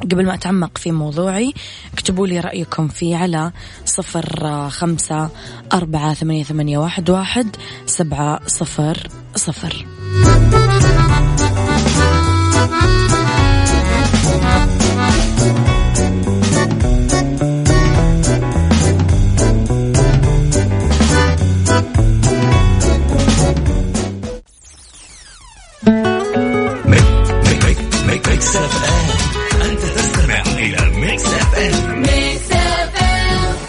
قبل 0.03 0.27
ما 0.27 0.35
أتعمق 0.35 0.79
في 0.79 0.93
موضوعي 0.93 1.55
اكتبوا 1.93 2.27
لي 2.27 2.41
رأيكم 2.41 2.89
فيه 2.89 3.17
على 3.17 3.53
صفر 3.85 4.71
خمسة 4.71 5.31
أربعة 5.73 6.15
ثمانية, 6.15 6.79
واحد 6.79 7.57
سبعة 7.87 8.41
صفر 8.47 9.09
صفر. 9.35 9.98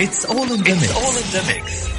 It's 0.01 0.25
all 0.25 0.41
in 0.43 0.49
the 0.49 0.75
mix. 0.75 0.83
It's 0.83 0.95
all 0.95 1.17
in 1.17 1.31
the 1.31 1.43
mix. 1.45 1.98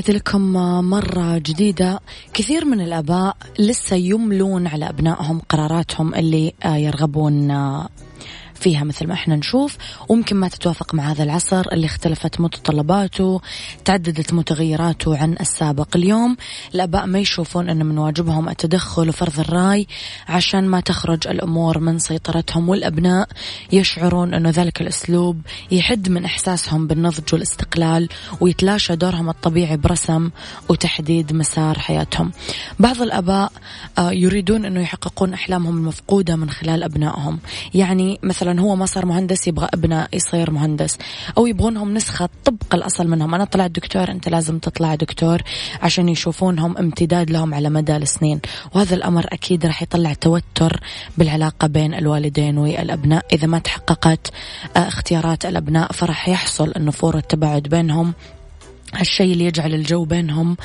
تحياتي 0.00 0.18
لكم 0.18 0.52
مرة 0.90 1.38
جديدة. 1.38 2.00
كثير 2.32 2.64
من 2.64 2.80
الآباء 2.80 3.36
لسه 3.58 3.96
يملون 3.96 4.66
على 4.66 4.88
أبنائهم 4.88 5.40
قراراتهم 5.48 6.14
اللي 6.14 6.52
يرغبون 6.64 7.48
فيها 8.60 8.84
مثل 8.84 9.06
ما 9.06 9.14
إحنا 9.14 9.36
نشوف 9.36 9.76
وممكن 10.08 10.36
ما 10.36 10.48
تتوافق 10.48 10.94
مع 10.94 11.10
هذا 11.10 11.22
العصر 11.22 11.64
اللي 11.72 11.86
اختلفت 11.86 12.40
متطلباته 12.40 13.40
تعددت 13.84 14.32
متغيراته 14.32 15.18
عن 15.18 15.36
السابق. 15.40 15.96
اليوم 15.96 16.36
الآباء 16.74 17.06
ما 17.06 17.18
يشوفون 17.18 17.68
أن 17.68 17.86
من 17.86 17.98
واجبهم 17.98 18.48
التدخل 18.48 19.08
وفرض 19.08 19.40
الرأي 19.40 19.86
عشان 20.28 20.68
ما 20.68 20.80
تخرج 20.80 21.28
الأمور 21.28 21.78
من 21.78 21.98
سيطرتهم 21.98 22.68
والأبناء 22.68 23.28
يشعرون 23.72 24.34
أنه 24.34 24.50
ذلك 24.50 24.80
الأسلوب 24.80 25.40
يحد 25.70 26.08
من 26.08 26.24
إحساسهم 26.24 26.86
بالنضج 26.86 27.32
والاستقلال 27.32 28.08
ويتلاشى 28.40 28.96
دورهم 28.96 29.28
الطبيعي 29.28 29.76
برسم 29.76 30.30
وتحديد 30.68 31.32
مسار 31.32 31.78
حياتهم. 31.78 32.32
بعض 32.78 33.02
الآباء 33.02 33.52
يريدون 33.98 34.64
أنه 34.64 34.80
يحققون 34.80 35.32
أحلامهم 35.34 35.76
المفقودة 35.76 36.36
من 36.36 36.50
خلال 36.50 36.82
أبنائهم. 36.82 37.38
يعني 37.74 38.18
مثلا 38.22 38.49
هو 38.58 38.76
ما 38.76 38.86
صار 38.86 39.06
مهندس 39.06 39.48
يبغى 39.48 39.68
ابنه 39.74 40.08
يصير 40.12 40.50
مهندس. 40.50 40.98
أو 41.38 41.46
يبغونهم 41.46 41.94
نسخة 41.94 42.28
طبق 42.44 42.74
الأصل 42.74 43.08
منهم. 43.08 43.34
أنا 43.34 43.44
طلعت 43.44 43.70
دكتور 43.70 44.10
أنت 44.10 44.28
لازم 44.28 44.58
تطلع 44.58 44.94
دكتور 44.94 45.42
عشان 45.82 46.08
يشوفونهم 46.08 46.78
امتداد 46.78 47.30
لهم 47.30 47.54
على 47.54 47.70
مدى 47.70 47.96
السنين. 47.96 48.40
وهذا 48.74 48.94
الأمر 48.94 49.26
أكيد 49.32 49.66
راح 49.66 49.82
يطلع 49.82 50.12
توتر 50.12 50.80
بالعلاقة 51.18 51.66
بين 51.66 51.94
الوالدين 51.94 52.58
والأبناء. 52.58 53.24
إذا 53.32 53.46
ما 53.46 53.58
تحققت 53.58 54.30
آه، 54.76 54.88
اختيارات 54.88 55.46
الأبناء 55.46 55.92
فراح 55.92 56.28
يحصل 56.28 56.72
النفور 56.76 57.16
والتباعد 57.16 57.62
بينهم. 57.62 58.12
هالشيء 58.94 59.32
اللي 59.32 59.44
يجعل 59.44 59.74
الجو 59.74 60.04
بينهم 60.04 60.56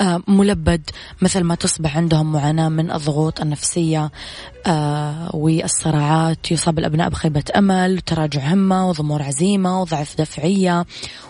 آه، 0.00 0.22
ملبد 0.28 0.90
مثل 1.22 1.44
ما 1.44 1.54
تصبح 1.54 1.96
عندهم 1.96 2.32
معاناة 2.32 2.68
من 2.68 2.90
الضغوط 2.90 3.40
النفسية 3.40 4.10
آه، 4.66 5.30
والصراعات 5.34 6.50
يصاب 6.52 6.78
الأبناء 6.78 7.08
بخيبة 7.08 7.44
أمل 7.56 7.96
وتراجع 7.96 8.52
همة 8.52 8.88
وضمور 8.88 9.22
عزيمة 9.22 9.80
وضعف 9.80 10.16
دفعية 10.18 10.86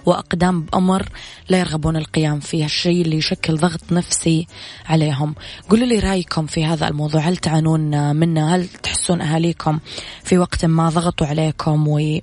وأقدام 0.06 0.62
بأمر 0.62 1.08
لا 1.48 1.58
يرغبون 1.58 1.96
القيام 1.96 2.40
فيه. 2.40 2.64
الشيء 2.64 3.02
اللي 3.02 3.16
يشكل 3.16 3.56
ضغط 3.56 3.92
نفسي 3.92 4.46
عليهم. 4.86 5.34
قولوا 5.70 5.86
لي 5.86 5.98
رأيكم 5.98 6.46
في 6.46 6.64
هذا 6.64 6.88
الموضوع. 6.88 7.20
هل 7.20 7.36
تعانون 7.36 8.16
منه؟ 8.16 8.54
هل 8.54 8.68
تحسون 8.68 9.20
أهاليكم 9.20 9.78
في 10.24 10.38
وقت 10.38 10.64
ما 10.64 10.88
ضغطوا 10.88 11.26
عليكم 11.26 11.88
و 11.88 12.18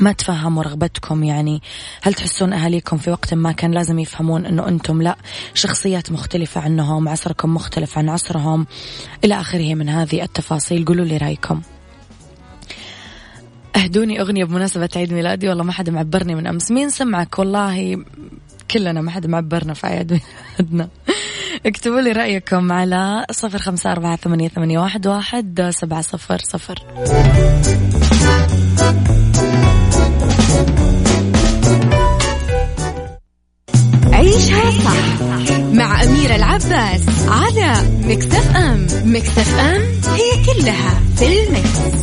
ما 0.00 0.12
تفهموا 0.12 0.62
رغبتكم 0.62 1.24
يعني. 1.24 1.62
هل 2.02 2.14
تحسون 2.14 2.52
أهاليكم 2.52 2.96
في 2.96 3.10
وقت 3.10 3.34
ما 3.34 3.52
كان 3.52 3.70
لازم 3.70 3.98
يفهمون 3.98 4.46
أنه 4.46 4.68
أنتم 4.68 5.02
لا 5.02 5.16
شخصيات 5.54 6.12
مختلفة 6.12 6.60
عنهم 6.60 7.08
عصركم 7.08 7.54
مختلف 7.54 7.98
عن 7.98 8.08
عصرهم؟ 8.08 8.66
إلى 9.24 9.40
آخره 9.40 9.74
من 9.74 9.88
هذه 9.88 10.22
التفاصيل 10.22 10.84
قولوا 10.84 11.04
لي 11.04 11.16
رأيكم. 11.16 11.60
أهدوني 13.76 14.20
أغنية 14.20 14.44
بمناسبة 14.44 14.88
عيد 14.96 15.12
ميلادي 15.12 15.48
والله 15.48 15.64
ما 15.64 15.72
حد 15.72 15.90
معبرني 15.90 16.34
من 16.34 16.46
أمس. 16.46 16.70
مين 16.70 16.90
سمعك؟ 16.90 17.38
والله 17.38 18.04
كلنا 18.70 19.00
ما 19.00 19.10
حد 19.10 19.26
معبرنا 19.26 19.74
في 19.74 19.86
عيد 19.86 20.20
ميلادنا. 20.58 20.88
اكتبوا 21.66 22.00
لي 22.00 22.12
رأيكم 22.12 22.72
على 22.72 23.26
صفر 23.30 23.58
خمسة 23.58 23.92
أربعة 23.92 24.16
ثمانية, 24.16 24.50
واحد 25.06 25.70
سبعة 25.70 26.00
صفر 26.00 26.38
صفر. 26.38 26.82
عيشها 34.32 34.70
صح 34.70 35.58
مع 35.72 36.02
أميرة 36.02 36.34
العباس 36.36 37.02
على 37.28 37.74
مكتف 38.04 38.56
أم 38.56 38.86
مكتف 39.04 39.58
أم 39.58 39.82
هي 40.14 40.44
كلها 40.44 41.00
في 41.16 41.26
المكس. 41.26 42.02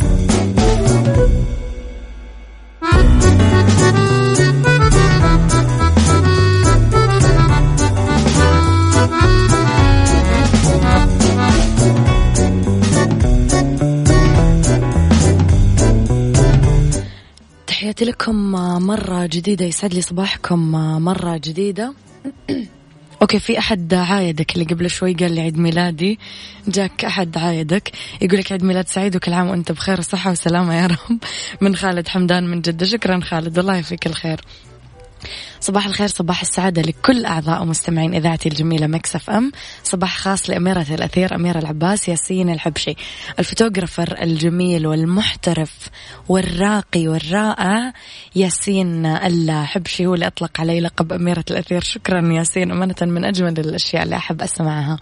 تحياتي 17.66 18.04
لكم 18.04 18.52
مرة 18.86 19.26
جديدة 19.26 19.64
يسعد 19.64 19.94
لي 19.94 20.02
صباحكم 20.02 20.70
مرة 21.04 21.36
جديدة 21.36 21.92
okay 23.22 23.38
في 23.38 23.58
أحد 23.58 23.94
عايدك 23.94 24.54
اللي 24.54 24.64
قبل 24.64 24.90
شوي 24.90 25.14
قال 25.14 25.32
لي 25.32 25.40
عيد 25.40 25.58
ميلادي. 25.58 26.18
جاك 26.68 27.04
أحد 27.04 27.38
عايدك 27.38 27.90
يقول 28.22 28.38
لك 28.38 28.52
عيد 28.52 28.64
ميلاد 28.64 28.88
سعيد 28.88 29.16
وكل 29.16 29.32
عام 29.32 29.48
وأنت 29.48 29.72
بخير 29.72 29.98
وصحة 29.98 30.30
وسلامة 30.30 30.82
يا 30.82 30.86
رب. 30.86 31.18
من 31.60 31.76
خالد 31.76 32.08
حمدان 32.08 32.46
من 32.46 32.60
جدة. 32.60 32.86
شكرا 32.86 33.20
خالد 33.20 33.58
الله 33.58 33.76
يفيك 33.76 34.06
الخير. 34.06 34.40
صباح 35.60 35.86
الخير 35.86 36.06
صباح 36.06 36.40
السعادة 36.40 36.82
لكل 36.82 37.24
أعضاء 37.24 37.62
ومستمعين 37.62 38.14
إذاعتي 38.14 38.48
الجميلة 38.48 38.86
Mix 38.86 39.30
FM. 39.30 39.52
صباح 39.84 40.18
خاص 40.18 40.50
لأميرة 40.50 40.86
الأثير 40.90 41.34
أميرة 41.34 41.58
العباس 41.58 42.08
ياسين 42.08 42.50
الحبشي. 42.50 42.94
الفوتوغرافر 43.38 44.22
الجميل 44.22 44.86
والمحترف 44.86 45.88
والراقي 46.28 47.08
والرائع 47.08 47.92
ياسين 48.36 49.06
الحبشي 49.06 50.06
هو 50.06 50.14
اللي 50.14 50.26
أطلق 50.26 50.60
علي 50.60 50.80
لقب 50.80 51.12
أميرة 51.12 51.44
الأثير. 51.50 51.80
شكرا 51.80 52.32
ياسين 52.32 52.70
أمانة 52.70 52.94
من 53.02 53.24
أجمل 53.24 53.58
الأشياء 53.60 54.02
اللي 54.02 54.16
أحب 54.16 54.42
أسمعها. 54.42 54.98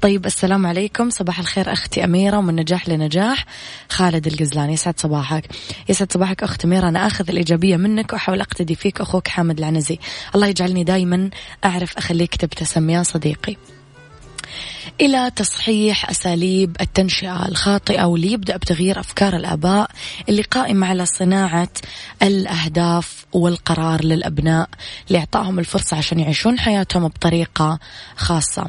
طيب 0.00 0.26
السلام 0.26 0.66
عليكم. 0.66 1.10
صباح 1.10 1.38
الخير 1.38 1.72
أختي 1.72 2.04
أميرة 2.04 2.36
ومن 2.36 2.56
نجاح 2.56 2.88
لنجاح 2.88 3.44
خالد 3.88 4.26
القزلاني. 4.26 4.72
يسعد 4.72 5.00
صباحك. 5.00 5.44
يسعد 5.88 6.12
صباحك 6.12 6.42
أخت 6.42 6.64
أميرة. 6.64 6.88
أنا 6.88 7.06
أخذ 7.06 7.28
الإيجابية 7.28 7.76
منك 7.76 8.12
وأحاول 8.12 8.40
أقتدي 8.40 8.74
فيك. 8.74 9.00
أخوك 9.00 9.28
حامد 9.28 9.58
العنزي. 9.58 9.87
الله 10.34 10.46
يجعلني 10.46 10.84
دايما 10.84 11.30
أعرف 11.64 11.96
أخليك 11.96 12.36
تبتسم 12.36 12.90
يا 12.90 13.02
صديقي. 13.02 13.56
إلى 15.00 15.30
تصحيح 15.36 16.10
أساليب 16.10 16.76
التنشئة 16.80 17.48
الخاطئة 17.48 18.04
واللي 18.04 18.32
يبدأ 18.32 18.56
بتغيير 18.56 19.00
أفكار 19.00 19.36
الآباء 19.36 19.90
اللي 20.28 20.42
قائمة 20.42 20.86
على 20.86 21.06
صناعة 21.06 21.68
الأهداف 22.22 23.26
والقرار 23.32 24.04
للأبناء 24.04 24.68
لإعطائهم 25.10 25.58
الفرصة 25.58 25.96
عشان 25.96 26.20
يعيشون 26.20 26.58
حياتهم 26.58 27.08
بطريقة 27.08 27.78
خاصة. 28.16 28.66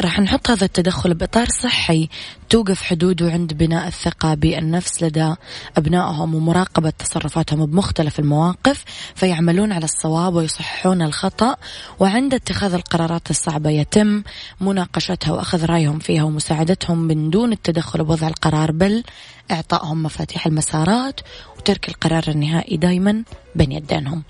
راح 0.00 0.20
نحط 0.20 0.50
هذا 0.50 0.64
التدخل 0.64 1.14
بإطار 1.14 1.46
صحي 1.62 2.08
توقف 2.50 2.82
حدوده 2.82 3.30
عند 3.30 3.54
بناء 3.54 3.88
الثقة 3.88 4.34
بالنفس 4.34 5.02
لدى 5.02 5.34
أبنائهم 5.76 6.34
ومراقبة 6.34 6.90
تصرفاتهم 6.90 7.66
بمختلف 7.66 8.18
المواقف 8.18 8.84
فيعملون 9.14 9.72
على 9.72 9.84
الصواب 9.84 10.34
ويصححون 10.34 11.02
الخطأ 11.02 11.56
وعند 12.00 12.34
اتخاذ 12.34 12.74
القرارات 12.74 13.30
الصعبة 13.30 13.70
يتم 13.70 14.22
مناقشتها 14.60 15.32
وأخذ 15.32 15.64
رأيهم 15.64 15.98
فيها 15.98 16.22
ومساعدتهم 16.22 16.98
من 16.98 17.30
دون 17.30 17.52
التدخل 17.52 18.04
بوضع 18.04 18.28
القرار 18.28 18.72
بل 18.72 19.02
إعطائهم 19.50 20.02
مفاتيح 20.02 20.46
المسارات 20.46 21.20
وترك 21.58 21.88
القرار 21.88 22.24
النهائي 22.28 22.76
دايما 22.76 23.22
بين 23.54 23.72
يدينهم. 23.72 24.22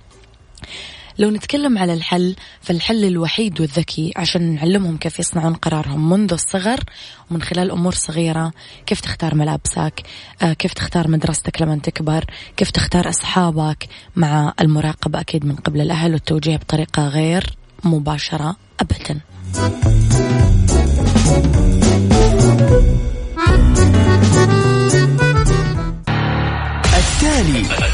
لو 1.19 1.31
نتكلم 1.31 1.79
على 1.79 1.95
الحل 1.95 2.37
فالحل 2.63 3.05
الوحيد 3.05 3.61
والذكي 3.61 4.13
عشان 4.17 4.55
نعلمهم 4.55 4.97
كيف 4.97 5.19
يصنعون 5.19 5.55
قرارهم 5.55 6.11
منذ 6.11 6.33
الصغر 6.33 6.81
ومن 7.31 7.43
خلال 7.43 7.71
أمور 7.71 7.95
صغيرة. 7.95 8.53
كيف 8.87 9.01
تختار 9.01 9.35
ملابسك؟ 9.35 10.03
آه، 10.43 10.53
كيف 10.53 10.73
تختار 10.73 11.09
مدرستك 11.09 11.63
لما 11.63 11.77
تكبر؟ 11.77 12.25
كيف 12.57 12.71
تختار 12.71 13.09
أصحابك 13.09 13.89
مع 14.17 14.53
المراقبة 14.61 15.21
أكيد 15.21 15.45
من 15.45 15.57
قبل 15.57 15.81
الأهل 15.81 16.13
والتوجيه 16.13 16.57
بطريقة 16.57 17.09
غير 17.09 17.57
مباشرة 17.85 18.57
أبدا. 18.81 19.21
التالي. 26.99 27.94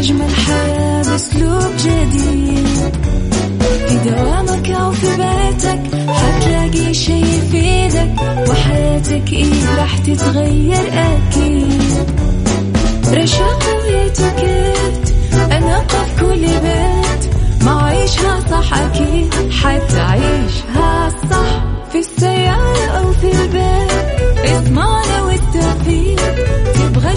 أجمل 0.00 0.34
حياة 0.46 1.02
بأسلوب 1.02 1.76
جديد. 1.78 2.96
في 3.88 4.10
دوامك 4.10 4.70
أو 4.70 4.92
في 4.92 5.06
بيتك 5.06 5.80
حتلاقي 6.08 6.94
شي 6.94 7.20
يفيدك 7.20 8.14
وحياتك 8.48 9.32
إيه 9.32 9.76
راح 9.78 9.98
تتغير 9.98 10.88
أكيد. 10.92 11.82
رشاق 13.12 13.62
ويتوكيت 13.84 15.14
أنا 15.52 15.80
في 15.88 16.20
كل 16.20 16.40
بيت. 16.46 17.34
ما 17.64 17.82
عيشها 17.82 18.40
صح 18.50 18.74
أكيد 18.78 19.34
حتعيشها 19.52 21.08
صح. 21.30 21.64
في 21.92 21.98
السيارة 21.98 22.86
أو 22.86 23.09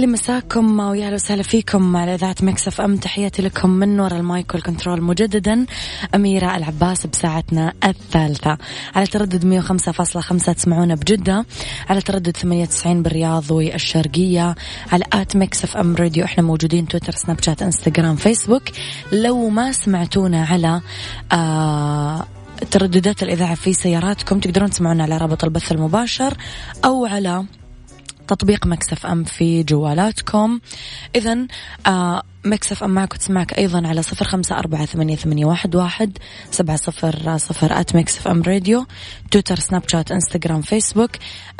لي 0.00 0.06
مساكم 0.06 0.80
ويا 0.80 1.06
أهلا 1.06 1.14
وسهلا 1.14 1.42
فيكم 1.42 1.96
على 1.96 2.14
إذاعة 2.14 2.36
Mix 2.42 2.80
FM. 2.80 2.96
تحياتي 2.96 3.42
لكم 3.42 3.70
من 3.70 4.00
وراء 4.00 4.16
ال 4.18 4.27
mic 4.27 4.54
وال 4.54 4.65
control 4.65 5.02
مجددا. 5.02 5.66
أميرة 6.14 6.56
العباس 6.56 7.06
بساعتنا 7.06 7.72
الثالثة. 7.84 8.58
على 8.94 9.06
تردد 9.06 9.44
105.5 9.44 10.52
تسمعونا 10.52 10.94
بجدة. 10.94 11.46
على 11.88 12.00
تردد 12.00 12.36
98 12.36 13.02
بالرياض 13.02 13.50
والشرقية. 13.50 14.54
على 14.92 15.04
at 15.12 15.36
Mix 15.36 15.76
FM 15.76 15.96
Radio 15.96 16.24
إحنا 16.24 16.42
موجودين 16.42 16.88
تويتر 16.88 17.12
سناب 17.12 17.42
شات 17.42 17.62
إنستغرام 17.62 18.16
فيسبوك. 18.16 18.62
لو 19.12 19.48
ما 19.48 19.72
سمعتونا 19.72 20.44
على 20.44 20.80
آه 21.32 22.26
ترددات 22.70 23.22
الإذاعة 23.22 23.54
في 23.54 23.72
سياراتكم 23.72 24.40
تقدرون 24.40 24.70
تسمعونا 24.70 25.02
على 25.02 25.16
رابط 25.16 25.44
البث 25.44 25.72
المباشر 25.72 26.34
أو 26.84 27.06
على 27.06 27.44
تطبيق 28.30 28.66
Mix 28.66 29.06
FM 29.06 29.24
في 29.24 29.62
جوالاتكم. 29.62 30.60
إذا 31.16 31.46
آه 31.86 32.22
Mix 32.44 32.84
FM 32.84 32.90
معك 32.90 33.14
وتسمعك 33.14 33.58
أيضا 33.58 33.88
على 33.88 34.02
صفر 34.02 34.24
خمسة 34.24 34.58
أربعة 34.58 34.84
ثمانية, 34.84 35.16
ثمانية 35.16 35.44
واحد, 35.44 35.76
واحد 35.76 36.18
سبعة 36.50 36.76
صفر 36.76 37.36
صفر 37.36 37.80
at 37.80 37.96
Mix 37.96 38.28
FM 38.28 38.42
Radio 38.42 38.86
تويتر 39.30 39.58
سناب 39.58 39.82
شات 39.88 40.12
إنستغرام 40.12 40.62
فيسبوك. 40.62 41.10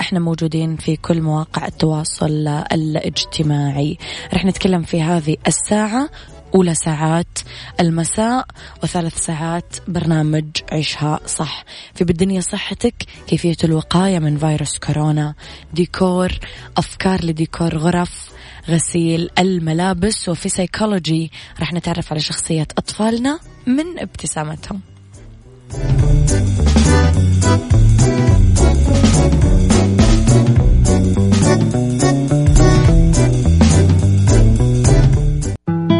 إحنا 0.00 0.20
موجودين 0.20 0.76
في 0.76 0.96
كل 0.96 1.22
مواقع 1.22 1.66
التواصل 1.66 2.48
الاجتماعي. 2.48 3.98
رح 4.35 4.44
نتكلم 4.44 4.83
في 4.83 5.02
هذه 5.02 5.37
الساعة. 5.46 6.11
أولى 6.54 6.74
ساعات 6.74 7.38
المساء 7.80 8.46
وثالث 8.82 9.18
ساعات 9.18 9.76
برنامج 9.88 10.44
عيشها 10.72 11.20
صح 11.26 11.64
في 11.94 12.04
بالدنيا 12.04 12.40
صحتك 12.40 12.94
كيفية 13.26 13.56
الوقاية 13.64 14.18
من 14.18 14.38
فيروس 14.38 14.78
كورونا. 14.78 15.34
ديكور 15.74 16.32
أفكار 16.76 17.24
لديكور 17.24 17.76
غرف 17.76 18.30
غسيل 18.68 19.30
الملابس. 19.38 20.28
وفي 20.28 20.48
سيكولوجي 20.48 21.30
رح 21.60 21.72
نتعرف 21.72 22.12
على 22.12 22.20
شخصية 22.20 22.68
أطفالنا 22.78 23.40
من 23.66 23.98
ابتسامتهم. 23.98 24.80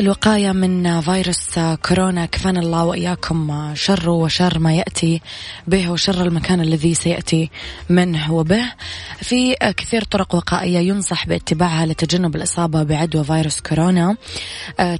الوقاية 0.00 0.52
من 0.52 1.00
فيروس 1.00 1.58
كورونا. 1.58 2.26
كفانا 2.26 2.60
الله 2.60 2.84
وإياكم 2.84 3.70
شر 3.74 4.10
وشر 4.10 4.58
ما 4.58 4.74
يأتي 4.74 5.20
به 5.66 5.90
وشر 5.90 6.22
المكان 6.22 6.60
الذي 6.60 6.94
سيأتي 6.94 7.50
منه 7.88 8.32
وبه. 8.34 8.72
في 9.22 9.54
كثير 9.76 10.04
طرق 10.04 10.34
وقائية 10.34 10.78
ينصح 10.78 11.26
باتباعها 11.26 11.86
لتجنب 11.86 12.36
الإصابة 12.36 12.82
بعدوى 12.82 13.24
فيروس 13.24 13.60
كورونا. 13.60 14.16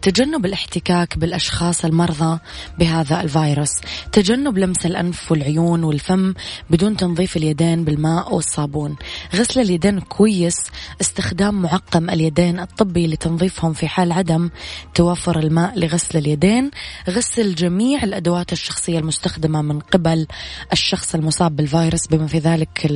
تجنب 0.03 0.47
الاحتكاك 0.47 1.19
بالأشخاص 1.19 1.85
المرضى 1.85 2.39
بهذا 2.79 3.21
الفيروس. 3.21 3.73
تجنب 4.13 4.59
لمس 4.59 4.87
الأنف 4.87 5.33
والعيون 5.33 5.85
والفم 5.85 6.35
بدون 6.71 6.97
تنظيف 6.97 7.37
اليدين 7.37 7.85
بالماء 7.85 8.35
والصابون. 8.35 8.97
غسل 9.35 9.61
اليدين 9.61 10.01
كويس. 10.01 10.57
استخدام 11.01 11.63
معقم 11.63 12.11
اليدين 12.11 12.61
الطبي 12.61 13.07
لتنظيفهم 13.07 13.73
في 13.73 13.89
حال 13.89 14.13
عدم 14.13 14.51
توفر 14.94 15.38
الماء 15.38 15.79
لغسل 15.79 16.18
اليدين 16.18 16.70
غسل 17.09 17.55
جميع 17.55 18.03
الأدوات 18.03 18.53
الشخصية 18.53 18.98
المستخدمة 18.98 19.62
من 19.62 19.81
قبل 19.81 20.26
الشخص 20.72 21.14
المصاب 21.14 21.57
بالفيروس 21.57 22.07
بما 22.07 22.26
في 22.26 22.38
ذلك 22.38 22.87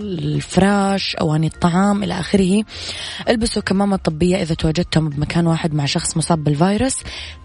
الفراش 0.00 1.16
أواني 1.16 1.46
الطعام 1.46 2.02
إلى 2.02 2.20
آخره. 2.20 2.64
البسوا 3.28 3.62
كمامة 3.62 3.96
طبية 3.96 4.42
إذا 4.42 4.54
تواجدتم 4.54 5.08
بمكان 5.08 5.46
واحد 5.46 5.74
مع 5.74 5.86
شخص 5.86 6.16
مصاب 6.16 6.44
بالفيروس. 6.44 6.96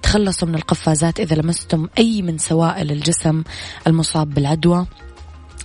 تخلصوا 0.02 0.48
من 0.48 0.56
القفازات 0.56 1.20
إذا 1.20 1.36
لمستم 1.36 1.88
أي 1.98 2.22
من 2.22 2.38
سوائل 2.38 2.92
الجسم 2.92 3.44
المصاب 3.88 4.34
بالعدوى. 4.34 4.86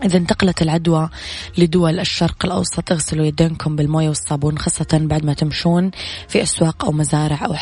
إذا 0.04 0.18
انتقلت 0.18 0.62
العدوى 0.62 1.08
لدول 1.58 2.00
الشرق 2.00 2.44
الأوسط 2.44 2.92
اغسلوا 2.92 3.26
يدينكم 3.26 3.76
بالموية 3.76 4.08
والصابون 4.08 4.58
خاصة 4.58 4.86
بعد 4.92 5.24
ما 5.24 5.32
تمشون 5.32 5.90
في 6.28 6.42
أسواق 6.42 6.84
أو 6.84 6.92
مزارع 6.92 7.46
أو 7.46 7.54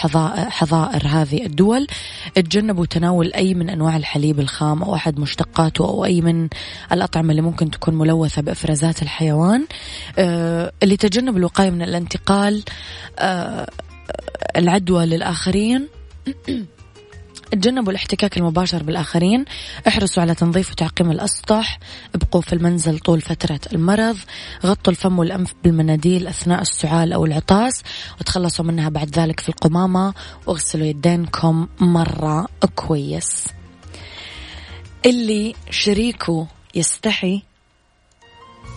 حظائر 0.51 1.07
هذه 1.07 1.47
الدول. 1.47 1.87
تجنبوا 2.35 2.87
تناول 2.87 3.33
أي 3.33 3.55
من 3.55 3.71
أنواع 3.71 3.97
الحليب 3.97 4.41
الخام 4.41 4.83
أو 4.83 4.95
أحد 4.95 5.21
مشتقاته 5.21 5.85
أو 5.85 6.05
أي 6.05 6.21
من 6.21 6.49
الأطعمة 6.93 7.31
اللي 7.31 7.43
ممكن 7.43 7.71
تكون 7.71 7.95
ملوثة 7.95 8.43
بإفرازات 8.43 9.03
الحيوان. 9.03 9.67
آه، 10.19 10.73
اللي 10.83 10.97
تجنب 10.97 11.37
الوقاية 11.37 11.71
من 11.71 11.83
الانتقال 11.83 12.63
آه، 13.19 13.67
العدوى 14.57 15.07
للآخرين. 15.07 15.89
تجنبوا 17.51 17.91
الاحتكاك 17.91 18.37
المباشر 18.37 18.83
بالآخرين. 18.83 19.45
احرصوا 19.89 20.23
على 20.23 20.35
تنظيف 20.35 20.71
وتعقيم 20.71 21.11
الأسطح. 21.11 21.79
ابقوا 22.15 22.41
في 22.41 22.53
المنزل 22.53 22.99
طول 22.99 23.21
فترة 23.21 23.61
المرض. 23.73 24.17
غطوا 24.67 24.93
الفم 24.93 25.19
والأنف 25.19 25.55
بالمناديل 25.65 26.27
أثناء 26.27 26.61
السعال 26.61 27.13
أو 27.13 27.25
العطاس 27.25 27.83
وتخلصوا 28.21 28.65
منها 28.65 28.89
بعد 28.89 29.19
ذلك 29.19 29.41
في 29.41 29.49
القمامة. 29.49 30.15
واغسلوا 30.47 30.87
يدينكم 30.87 31.69
مرة 31.81 32.49
كويس. 32.75 33.47
اللي 35.07 35.55
شريكه 35.71 36.47
يستحي 36.75 37.43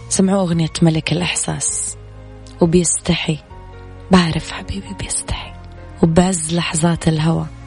سمعوا 0.09 0.41
أغنية 0.41 0.73
ملك 0.81 1.11
الإحساس. 1.11 1.97
وبيستحي 2.61 3.37
بعرف 4.11 4.51
حبيبي 4.51 4.93
بيستحي. 4.99 5.53
وبعز 6.03 6.53
لحظات 6.53 7.07
الهوى. 7.07 7.60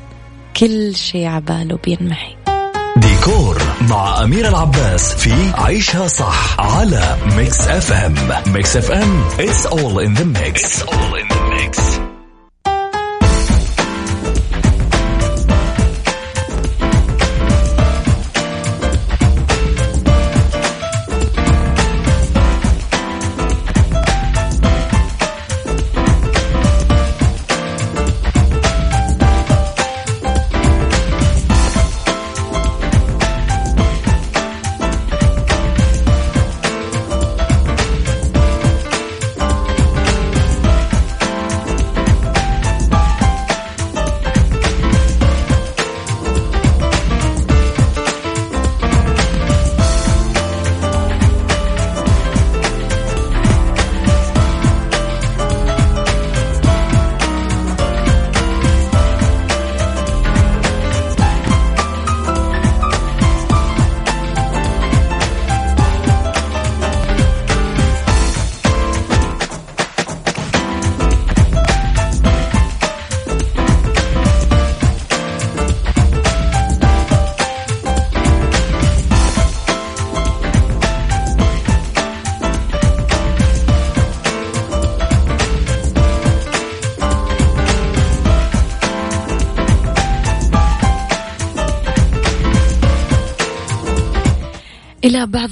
كل 0.57 0.95
شيء 0.95 1.27
عباله 1.27 1.79
بينمحي. 1.85 2.37
ديكور 2.97 3.63
مع 3.91 4.23
أميرة 4.23 4.49
العباس 4.49 5.15
في 5.15 5.33
عيشها 5.55 6.07
صح 6.07 6.61
على 6.61 7.17
Mix 7.37 7.69
FM 7.69 8.15
Mix 8.47 8.77
FM 8.77 9.25
it's 9.39 9.67
all 9.67 9.99
in 9.99 10.15
the 10.21 10.25
mix. 10.25 10.63
It's 10.63 10.83
all 10.83 11.15
in 11.21 11.29
the 11.29 11.41
mix. 11.51 12.04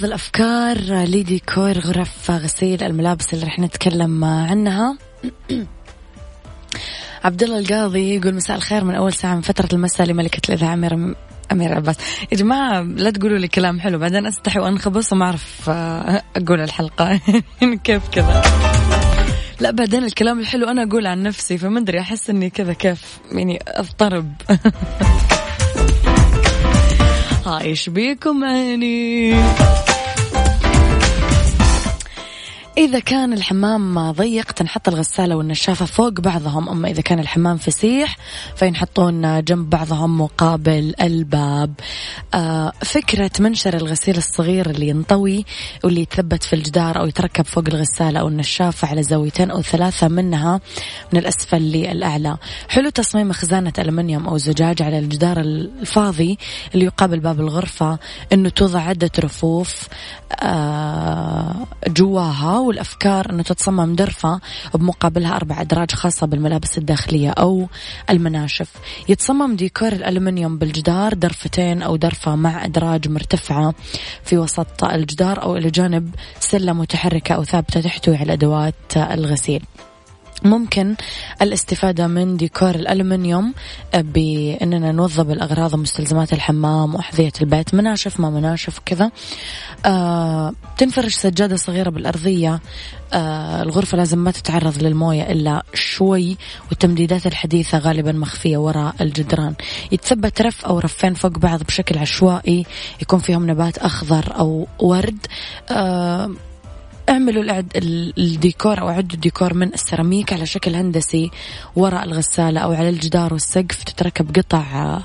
بعض 0.02 0.08
الأفكار. 0.08 0.78
لديكور 1.04 1.78
غرف 1.78 2.30
غسيل 2.30 2.84
الملابس 2.84 3.34
اللي 3.34 3.46
رح 3.46 3.58
نتكلم 3.58 4.24
عنها. 4.24 4.98
عبد 7.24 7.42
الله 7.42 7.58
القاضي 7.58 8.14
يقول 8.14 8.34
مساء 8.34 8.56
الخير 8.56 8.84
من 8.84 8.94
أول 8.94 9.12
ساعة 9.12 9.34
من 9.34 9.40
فترة 9.40 9.68
المساء 9.72 10.06
لملكة 10.06 10.40
الإذاعة 10.48 10.74
أميرة 10.74 11.14
أمير 11.52 11.74
عباس. 11.74 11.96
يا 12.32 12.36
جماعة 12.36 12.82
لا 12.82 13.10
تقولوا 13.10 13.38
لي 13.38 13.48
كلام 13.48 13.80
حلو 13.80 13.98
بعدين 13.98 14.26
أستحي 14.26 14.60
وأنخبص 14.60 15.12
وما 15.12 15.26
أعرف 15.26 15.70
آه، 15.70 16.22
أقول 16.36 16.60
الحلقة. 16.60 17.20
كيف 17.84 18.08
كذا؟ 18.08 18.42
لا 19.60 19.70
بعدين 19.70 20.04
الكلام 20.04 20.40
الحلو 20.40 20.68
أنا 20.68 20.82
أقول 20.82 21.06
عن 21.06 21.22
نفسي 21.22 21.58
فما 21.58 21.80
أدري 21.80 22.00
أحس 22.00 22.30
إني 22.30 22.50
كذا 22.50 22.72
كيف 22.72 23.18
يعني 23.32 23.58
أضطرب. 23.68 24.32
إيش 27.60 27.88
بيكم 27.88 28.44
عيني 28.44 29.34
إذا 32.78 32.98
كان 32.98 33.32
الحمام 33.32 34.10
ضيق 34.10 34.52
تنحط 34.52 34.88
الغسالة 34.88 35.36
والنشافة 35.36 35.86
فوق 35.86 36.20
بعضهم 36.20 36.68
أما 36.68 36.90
إذا 36.90 37.00
كان 37.00 37.18
الحمام 37.18 37.56
فسيح 37.56 38.16
فينحطون 38.56 39.44
جنب 39.44 39.70
بعضهم 39.70 40.20
مقابل 40.20 40.94
الباب. 41.00 41.74
آه 42.34 42.72
فكرة 42.82 43.30
منشر 43.40 43.76
الغسيل 43.76 44.16
الصغير 44.16 44.70
اللي 44.70 44.88
ينطوي 44.88 45.44
واللي 45.84 46.00
يتثبت 46.00 46.44
في 46.44 46.52
الجدار 46.52 47.00
أو 47.00 47.06
يتركب 47.06 47.44
فوق 47.44 47.64
الغسالة 47.68 48.20
أو 48.20 48.28
النشافة 48.28 48.88
على 48.88 49.02
زاويتين 49.02 49.50
أو 49.50 49.62
ثلاثة 49.62 50.08
منها 50.08 50.60
من 51.12 51.18
الأسفل 51.18 51.62
للأعلى. 51.62 52.36
حلو 52.68 52.90
تصميم 52.90 53.32
خزانة 53.32 53.72
ألمنيوم 53.78 54.26
أو 54.28 54.38
زجاج 54.38 54.82
على 54.82 54.98
الجدار 54.98 55.40
الفاضي 55.40 56.38
اللي 56.74 56.84
يقابل 56.84 57.20
باب 57.20 57.40
الغرفة 57.40 57.98
أنه 58.32 58.48
توضع 58.48 58.80
عدة 58.80 59.10
رفوف 59.18 59.88
آه 60.42 61.66
جواها 61.88 62.61
والأفكار 62.62 63.30
أنه 63.30 63.42
تتصمم 63.42 63.94
درفة 63.94 64.40
بمقابلها 64.74 65.36
أربع 65.36 65.60
أدراج 65.60 65.90
خاصة 65.90 66.26
بالملابس 66.26 66.78
الداخلية 66.78 67.30
أو 67.30 67.68
المناشف. 68.10 68.70
يتصمم 69.08 69.56
ديكور 69.56 69.92
الألمنيوم 69.92 70.58
بالجدار 70.58 71.14
درفتين 71.14 71.82
أو 71.82 71.96
درفة 71.96 72.36
مع 72.36 72.64
أدراج 72.64 73.08
مرتفعة 73.08 73.74
في 74.24 74.38
وسط 74.38 74.84
الجدار 74.84 75.42
أو 75.42 75.56
إلى 75.56 75.70
جانب 75.70 76.14
سلة 76.40 76.72
متحركة 76.72 77.34
أو 77.34 77.44
ثابتة 77.44 77.80
تحتوي 77.80 78.16
على 78.16 78.32
أدوات 78.32 78.96
الغسيل. 78.96 79.62
ممكن 80.44 80.94
الاستفادة 81.42 82.06
من 82.06 82.36
ديكور 82.36 82.74
الألمنيوم 82.74 83.54
بأننا 83.94 84.92
نوظب 84.92 85.30
الأغراض 85.30 85.74
ومستلزمات 85.74 86.32
الحمام 86.32 86.94
وأحذية 86.94 87.32
البيت 87.40 87.74
مناشف 87.74 88.20
ما 88.20 88.30
مناشف 88.30 88.78
كذا 88.86 89.10
آه 89.86 90.52
تنفرش 90.78 91.14
سجادة 91.14 91.56
صغيرة 91.56 91.90
بالأرضية. 91.90 92.60
آه 93.12 93.62
الغرفة 93.62 93.96
لازم 93.96 94.18
ما 94.18 94.30
تتعرض 94.30 94.82
للموية 94.82 95.22
إلا 95.22 95.62
شوي 95.74 96.36
والتمديدات 96.68 97.26
الحديثة 97.26 97.78
غالبا 97.78 98.12
مخفية 98.12 98.56
وراء 98.56 98.94
الجدران. 99.00 99.54
يتثبت 99.92 100.42
رف 100.42 100.64
أو 100.64 100.78
رفين 100.78 101.14
فوق 101.14 101.38
بعض 101.38 101.62
بشكل 101.62 101.98
عشوائي 101.98 102.66
يكون 103.02 103.18
فيهم 103.18 103.50
نبات 103.50 103.78
أخضر 103.78 104.38
أو 104.38 104.66
ورد. 104.78 105.26
آه 105.70 106.30
اعملوا 107.08 107.42
العد 107.42 107.72
الديكور 108.18 108.80
أو 108.80 108.88
عدوا 108.88 109.14
الديكور 109.14 109.54
من 109.54 109.74
السيراميك 109.74 110.32
على 110.32 110.46
شكل 110.46 110.74
هندسي 110.74 111.30
وراء 111.76 112.04
الغسالة 112.04 112.60
أو 112.60 112.72
على 112.72 112.88
الجدار 112.88 113.32
والسقف. 113.32 113.82
تتركب 113.82 114.36
قطع 114.36 115.00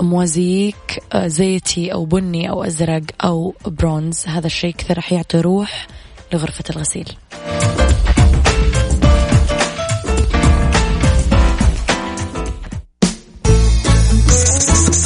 موزاييك 0.00 1.02
زيتي 1.16 1.92
أو 1.92 2.04
بني 2.04 2.50
أو 2.50 2.64
أزرق 2.64 3.02
أو 3.24 3.54
برونز. 3.66 4.26
هذا 4.26 4.46
الشيء 4.46 4.74
كثير 4.74 4.96
راح 4.96 5.12
يعطي 5.12 5.40
روح 5.40 5.86
لغرفة 6.32 6.64
الغسيل. 6.70 7.08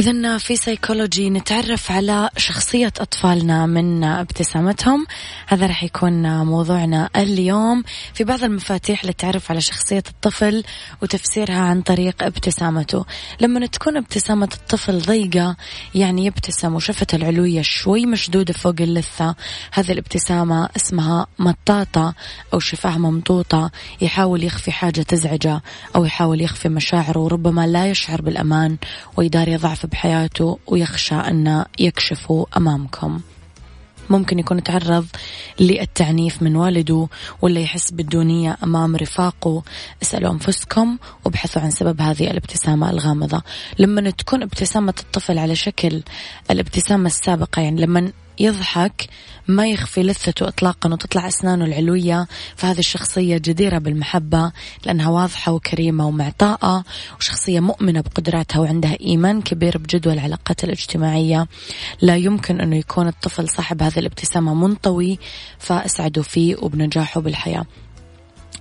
إذا 0.00 0.38
في 0.38 0.56
سيكولوجي 0.56 1.30
نتعرف 1.30 1.92
على 1.92 2.30
شخصية 2.36 2.92
أطفالنا 3.00 3.66
من 3.66 4.04
ابتسامتهم. 4.04 5.06
هذا 5.46 5.66
راح 5.66 5.84
يكون 5.84 6.44
موضوعنا 6.44 7.08
اليوم. 7.16 7.82
في 8.14 8.24
بعض 8.24 8.44
المفاتيح 8.44 9.04
للتعرف 9.04 9.50
على 9.50 9.60
شخصية 9.60 10.02
الطفل 10.08 10.64
وتفسيرها 11.02 11.60
عن 11.60 11.82
طريق 11.82 12.22
ابتسامته. 12.22 13.04
لما 13.40 13.66
تكون 13.66 13.96
ابتسامة 13.96 14.48
الطفل 14.54 14.98
ضيقة 14.98 15.56
يعني 15.94 16.26
يبتسم 16.26 16.74
وشفته 16.74 17.16
العلوية 17.16 17.62
شوي 17.62 18.06
مشدودة 18.06 18.52
فوق 18.52 18.74
اللثة 18.80 19.34
هذه 19.72 19.92
الابتسامة 19.92 20.68
اسمها 20.76 21.26
مطاطة 21.38 22.14
أو 22.54 22.58
شفاه 22.58 22.98
ممطوطة 22.98 23.70
يحاول 24.00 24.44
يخفي 24.44 24.72
حاجة 24.72 25.00
تزعجه 25.00 25.62
أو 25.96 26.04
يحاول 26.04 26.40
يخفي 26.40 26.68
مشاعره 26.68 27.18
وربما 27.18 27.66
لا 27.66 27.86
يشعر 27.86 28.22
بالأمان 28.22 28.76
ويداري 29.16 29.56
ضعف 29.56 29.89
بحياته 29.92 30.58
ويخشى 30.66 31.14
أن 31.14 31.64
يكشفوا 31.78 32.46
أمامكم. 32.56 33.20
ممكن 34.10 34.38
يكون 34.38 34.62
تعرض 34.62 35.06
للتعنيف 35.60 36.42
من 36.42 36.56
والده 36.56 37.08
ولا 37.42 37.60
يحس 37.60 37.90
بالدونية 37.90 38.56
أمام 38.64 38.96
رفاقه. 38.96 39.62
اسألوا 40.02 40.32
أنفسكم 40.32 40.98
وابحثوا 41.24 41.62
عن 41.62 41.70
سبب 41.70 42.00
هذه 42.00 42.30
الابتسامة 42.30 42.90
الغامضة. 42.90 43.42
لما 43.78 44.10
تكون 44.10 44.42
ابتسامة 44.42 44.94
الطفل 45.00 45.38
على 45.38 45.54
شكل 45.54 46.02
الابتسامة 46.50 47.06
السابقة 47.06 47.62
يعني 47.62 47.80
لما 47.80 48.12
يضحك 48.40 49.08
ما 49.48 49.68
يخفي 49.68 50.02
لثته 50.02 50.48
اطلاقا 50.48 50.92
وتطلع 50.92 51.28
أسنانه 51.28 51.64
العلوية. 51.64 52.26
فهذه 52.56 52.78
الشخصية 52.78 53.38
جديرة 53.38 53.78
بالمحبة 53.78 54.52
لأنها 54.86 55.08
واضحة 55.08 55.52
وكريمة 55.52 56.06
ومعطاءة 56.06 56.84
وشخصية 57.18 57.60
مؤمنة 57.60 58.00
بقدراتها 58.00 58.60
وعندها 58.60 58.96
إيمان 59.00 59.42
كبير 59.42 59.78
بجدوى 59.78 60.12
العلاقات 60.12 60.64
الاجتماعية. 60.64 61.46
لا 62.02 62.16
يمكن 62.16 62.60
أنه 62.60 62.76
يكون 62.76 63.08
الطفل 63.08 63.48
صاحب 63.48 63.82
هذه 63.82 63.98
الابتسامة 63.98 64.54
منطوي 64.54 65.18
فأسعدوا 65.58 66.22
فيه 66.22 66.56
وبنجاحه 66.56 67.20
بالحياة. 67.20 67.64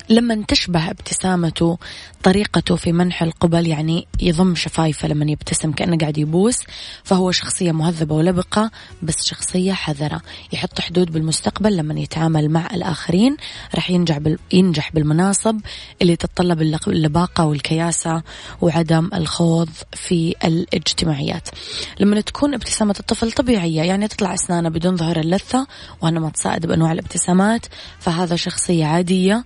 لما 0.09 0.43
تشبه 0.47 0.89
ابتسامته 0.89 1.77
طريقته 2.23 2.75
في 2.75 2.91
منح 2.91 3.23
القبل 3.23 3.67
يعني 3.67 4.07
يضم 4.21 4.55
شفايفه 4.55 5.07
لما 5.07 5.31
يبتسم 5.31 5.71
كأنه 5.71 5.97
قاعد 5.97 6.17
يبوس 6.17 6.59
فهو 7.03 7.31
شخصية 7.31 7.71
مهذبة 7.71 8.15
ولبقة 8.15 8.71
بس 9.03 9.25
شخصية 9.25 9.73
حذرة. 9.73 10.21
يحط 10.53 10.81
حدود 10.81 11.11
بالمستقبل 11.11 11.77
لما 11.77 11.99
يتعامل 11.99 12.49
مع 12.49 12.67
الآخرين. 12.73 13.37
راح 13.75 13.89
ينجح 13.89 14.19
ينجح 14.53 14.91
بالمناصب 14.93 15.59
اللي 16.01 16.15
تتطلب 16.15 16.61
اللباقة 16.61 17.45
والكياسة 17.45 18.23
وعدم 18.61 19.09
الخوض 19.13 19.69
في 19.93 20.35
الاجتماعيات. 20.43 21.49
لما 21.99 22.21
تكون 22.21 22.53
ابتسامة 22.53 22.95
الطفل 22.99 23.31
طبيعية 23.31 23.81
يعني 23.81 24.07
تطلع 24.07 24.33
أسنانه 24.33 24.69
بدون 24.69 24.97
ظهر 24.97 25.19
اللثة 25.19 25.67
وأنا 26.01 26.19
متصائد 26.19 26.65
بأنواع 26.65 26.91
الابتسامات 26.91 27.65
فهذا 27.99 28.35
شخصية 28.35 28.85
عادية 28.85 29.43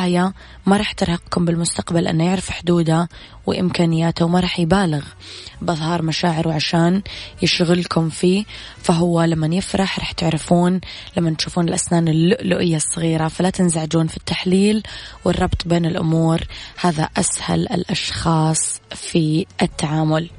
واعية 0.00 0.32
ما 0.66 0.76
راح 0.76 0.92
ترهقكم 0.92 1.44
بالمستقبل 1.44 2.08
أنه 2.08 2.24
يعرف 2.24 2.50
حدوده 2.50 3.08
وإمكانياته 3.46 4.24
وما 4.24 4.40
راح 4.40 4.60
يبالغ. 4.60 5.04
بإظهار 5.62 6.02
مشاعره 6.02 6.52
عشان 6.52 7.02
يشغلكم 7.42 8.08
فيه 8.08 8.44
فهو 8.82 9.22
لما 9.22 9.46
يفرح 9.54 9.98
راح 9.98 10.12
تعرفون 10.12 10.80
لما 11.16 11.34
تشوفون 11.34 11.68
الأسنان 11.68 12.08
اللؤلؤية 12.08 12.76
الصغيرة 12.76 13.28
فلا 13.28 13.50
تنزعجون 13.50 14.06
في 14.06 14.16
التحليل 14.16 14.82
والربط 15.24 15.68
بين 15.68 15.86
الأمور. 15.86 16.40
هذا 16.80 17.08
أسهل 17.16 17.60
الأشخاص 17.60 18.80
في 18.94 19.46
التعامل. 19.62 20.30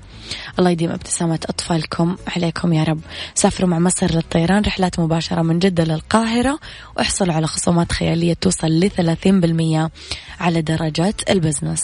الله 0.59 0.69
يديم 0.69 0.91
ابتسامة 0.91 1.39
أطفالكم 1.49 2.15
عليكم 2.35 2.73
يا 2.73 2.83
رب. 2.83 2.99
سافروا 3.35 3.69
مع 3.69 3.79
مصر 3.79 4.11
للطيران 4.15 4.63
رحلات 4.63 4.99
مباشرة 4.99 5.41
من 5.41 5.59
جدة 5.59 5.83
للقاهرة 5.83 6.59
واحصلوا 6.97 7.33
على 7.33 7.47
خصومات 7.47 7.91
خيالية 7.91 8.33
توصل 8.33 8.67
لثلاثين 8.67 9.41
بالمية 9.41 9.91
على 10.39 10.61
درجات 10.61 11.29
ال 11.29 11.35
business. 11.35 11.83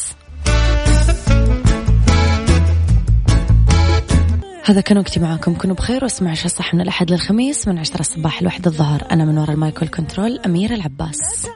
هذا 4.66 4.82
كان 4.82 4.98
وقتي 4.98 5.20
معاكم. 5.20 5.56
كونوا 5.56 5.76
بخير 5.76 6.04
واسمعوا 6.04 6.36
عيشها 6.36 6.48
صح 6.48 6.74
من 6.74 6.82
الأحد 6.82 7.12
للخميس 7.12 7.68
من 7.68 7.80
عشرة 7.80 8.00
الصباح 8.00 8.44
لوحدة 8.44 8.72
الظهر. 8.72 9.08
أنا 9.12 9.26
من 9.26 9.38
وراء 9.38 9.52
ال 9.52 9.58
mic 9.58 9.76
وال 9.76 9.88
control 9.88 10.40
أميرة 10.46 10.74
العباس. 10.76 11.48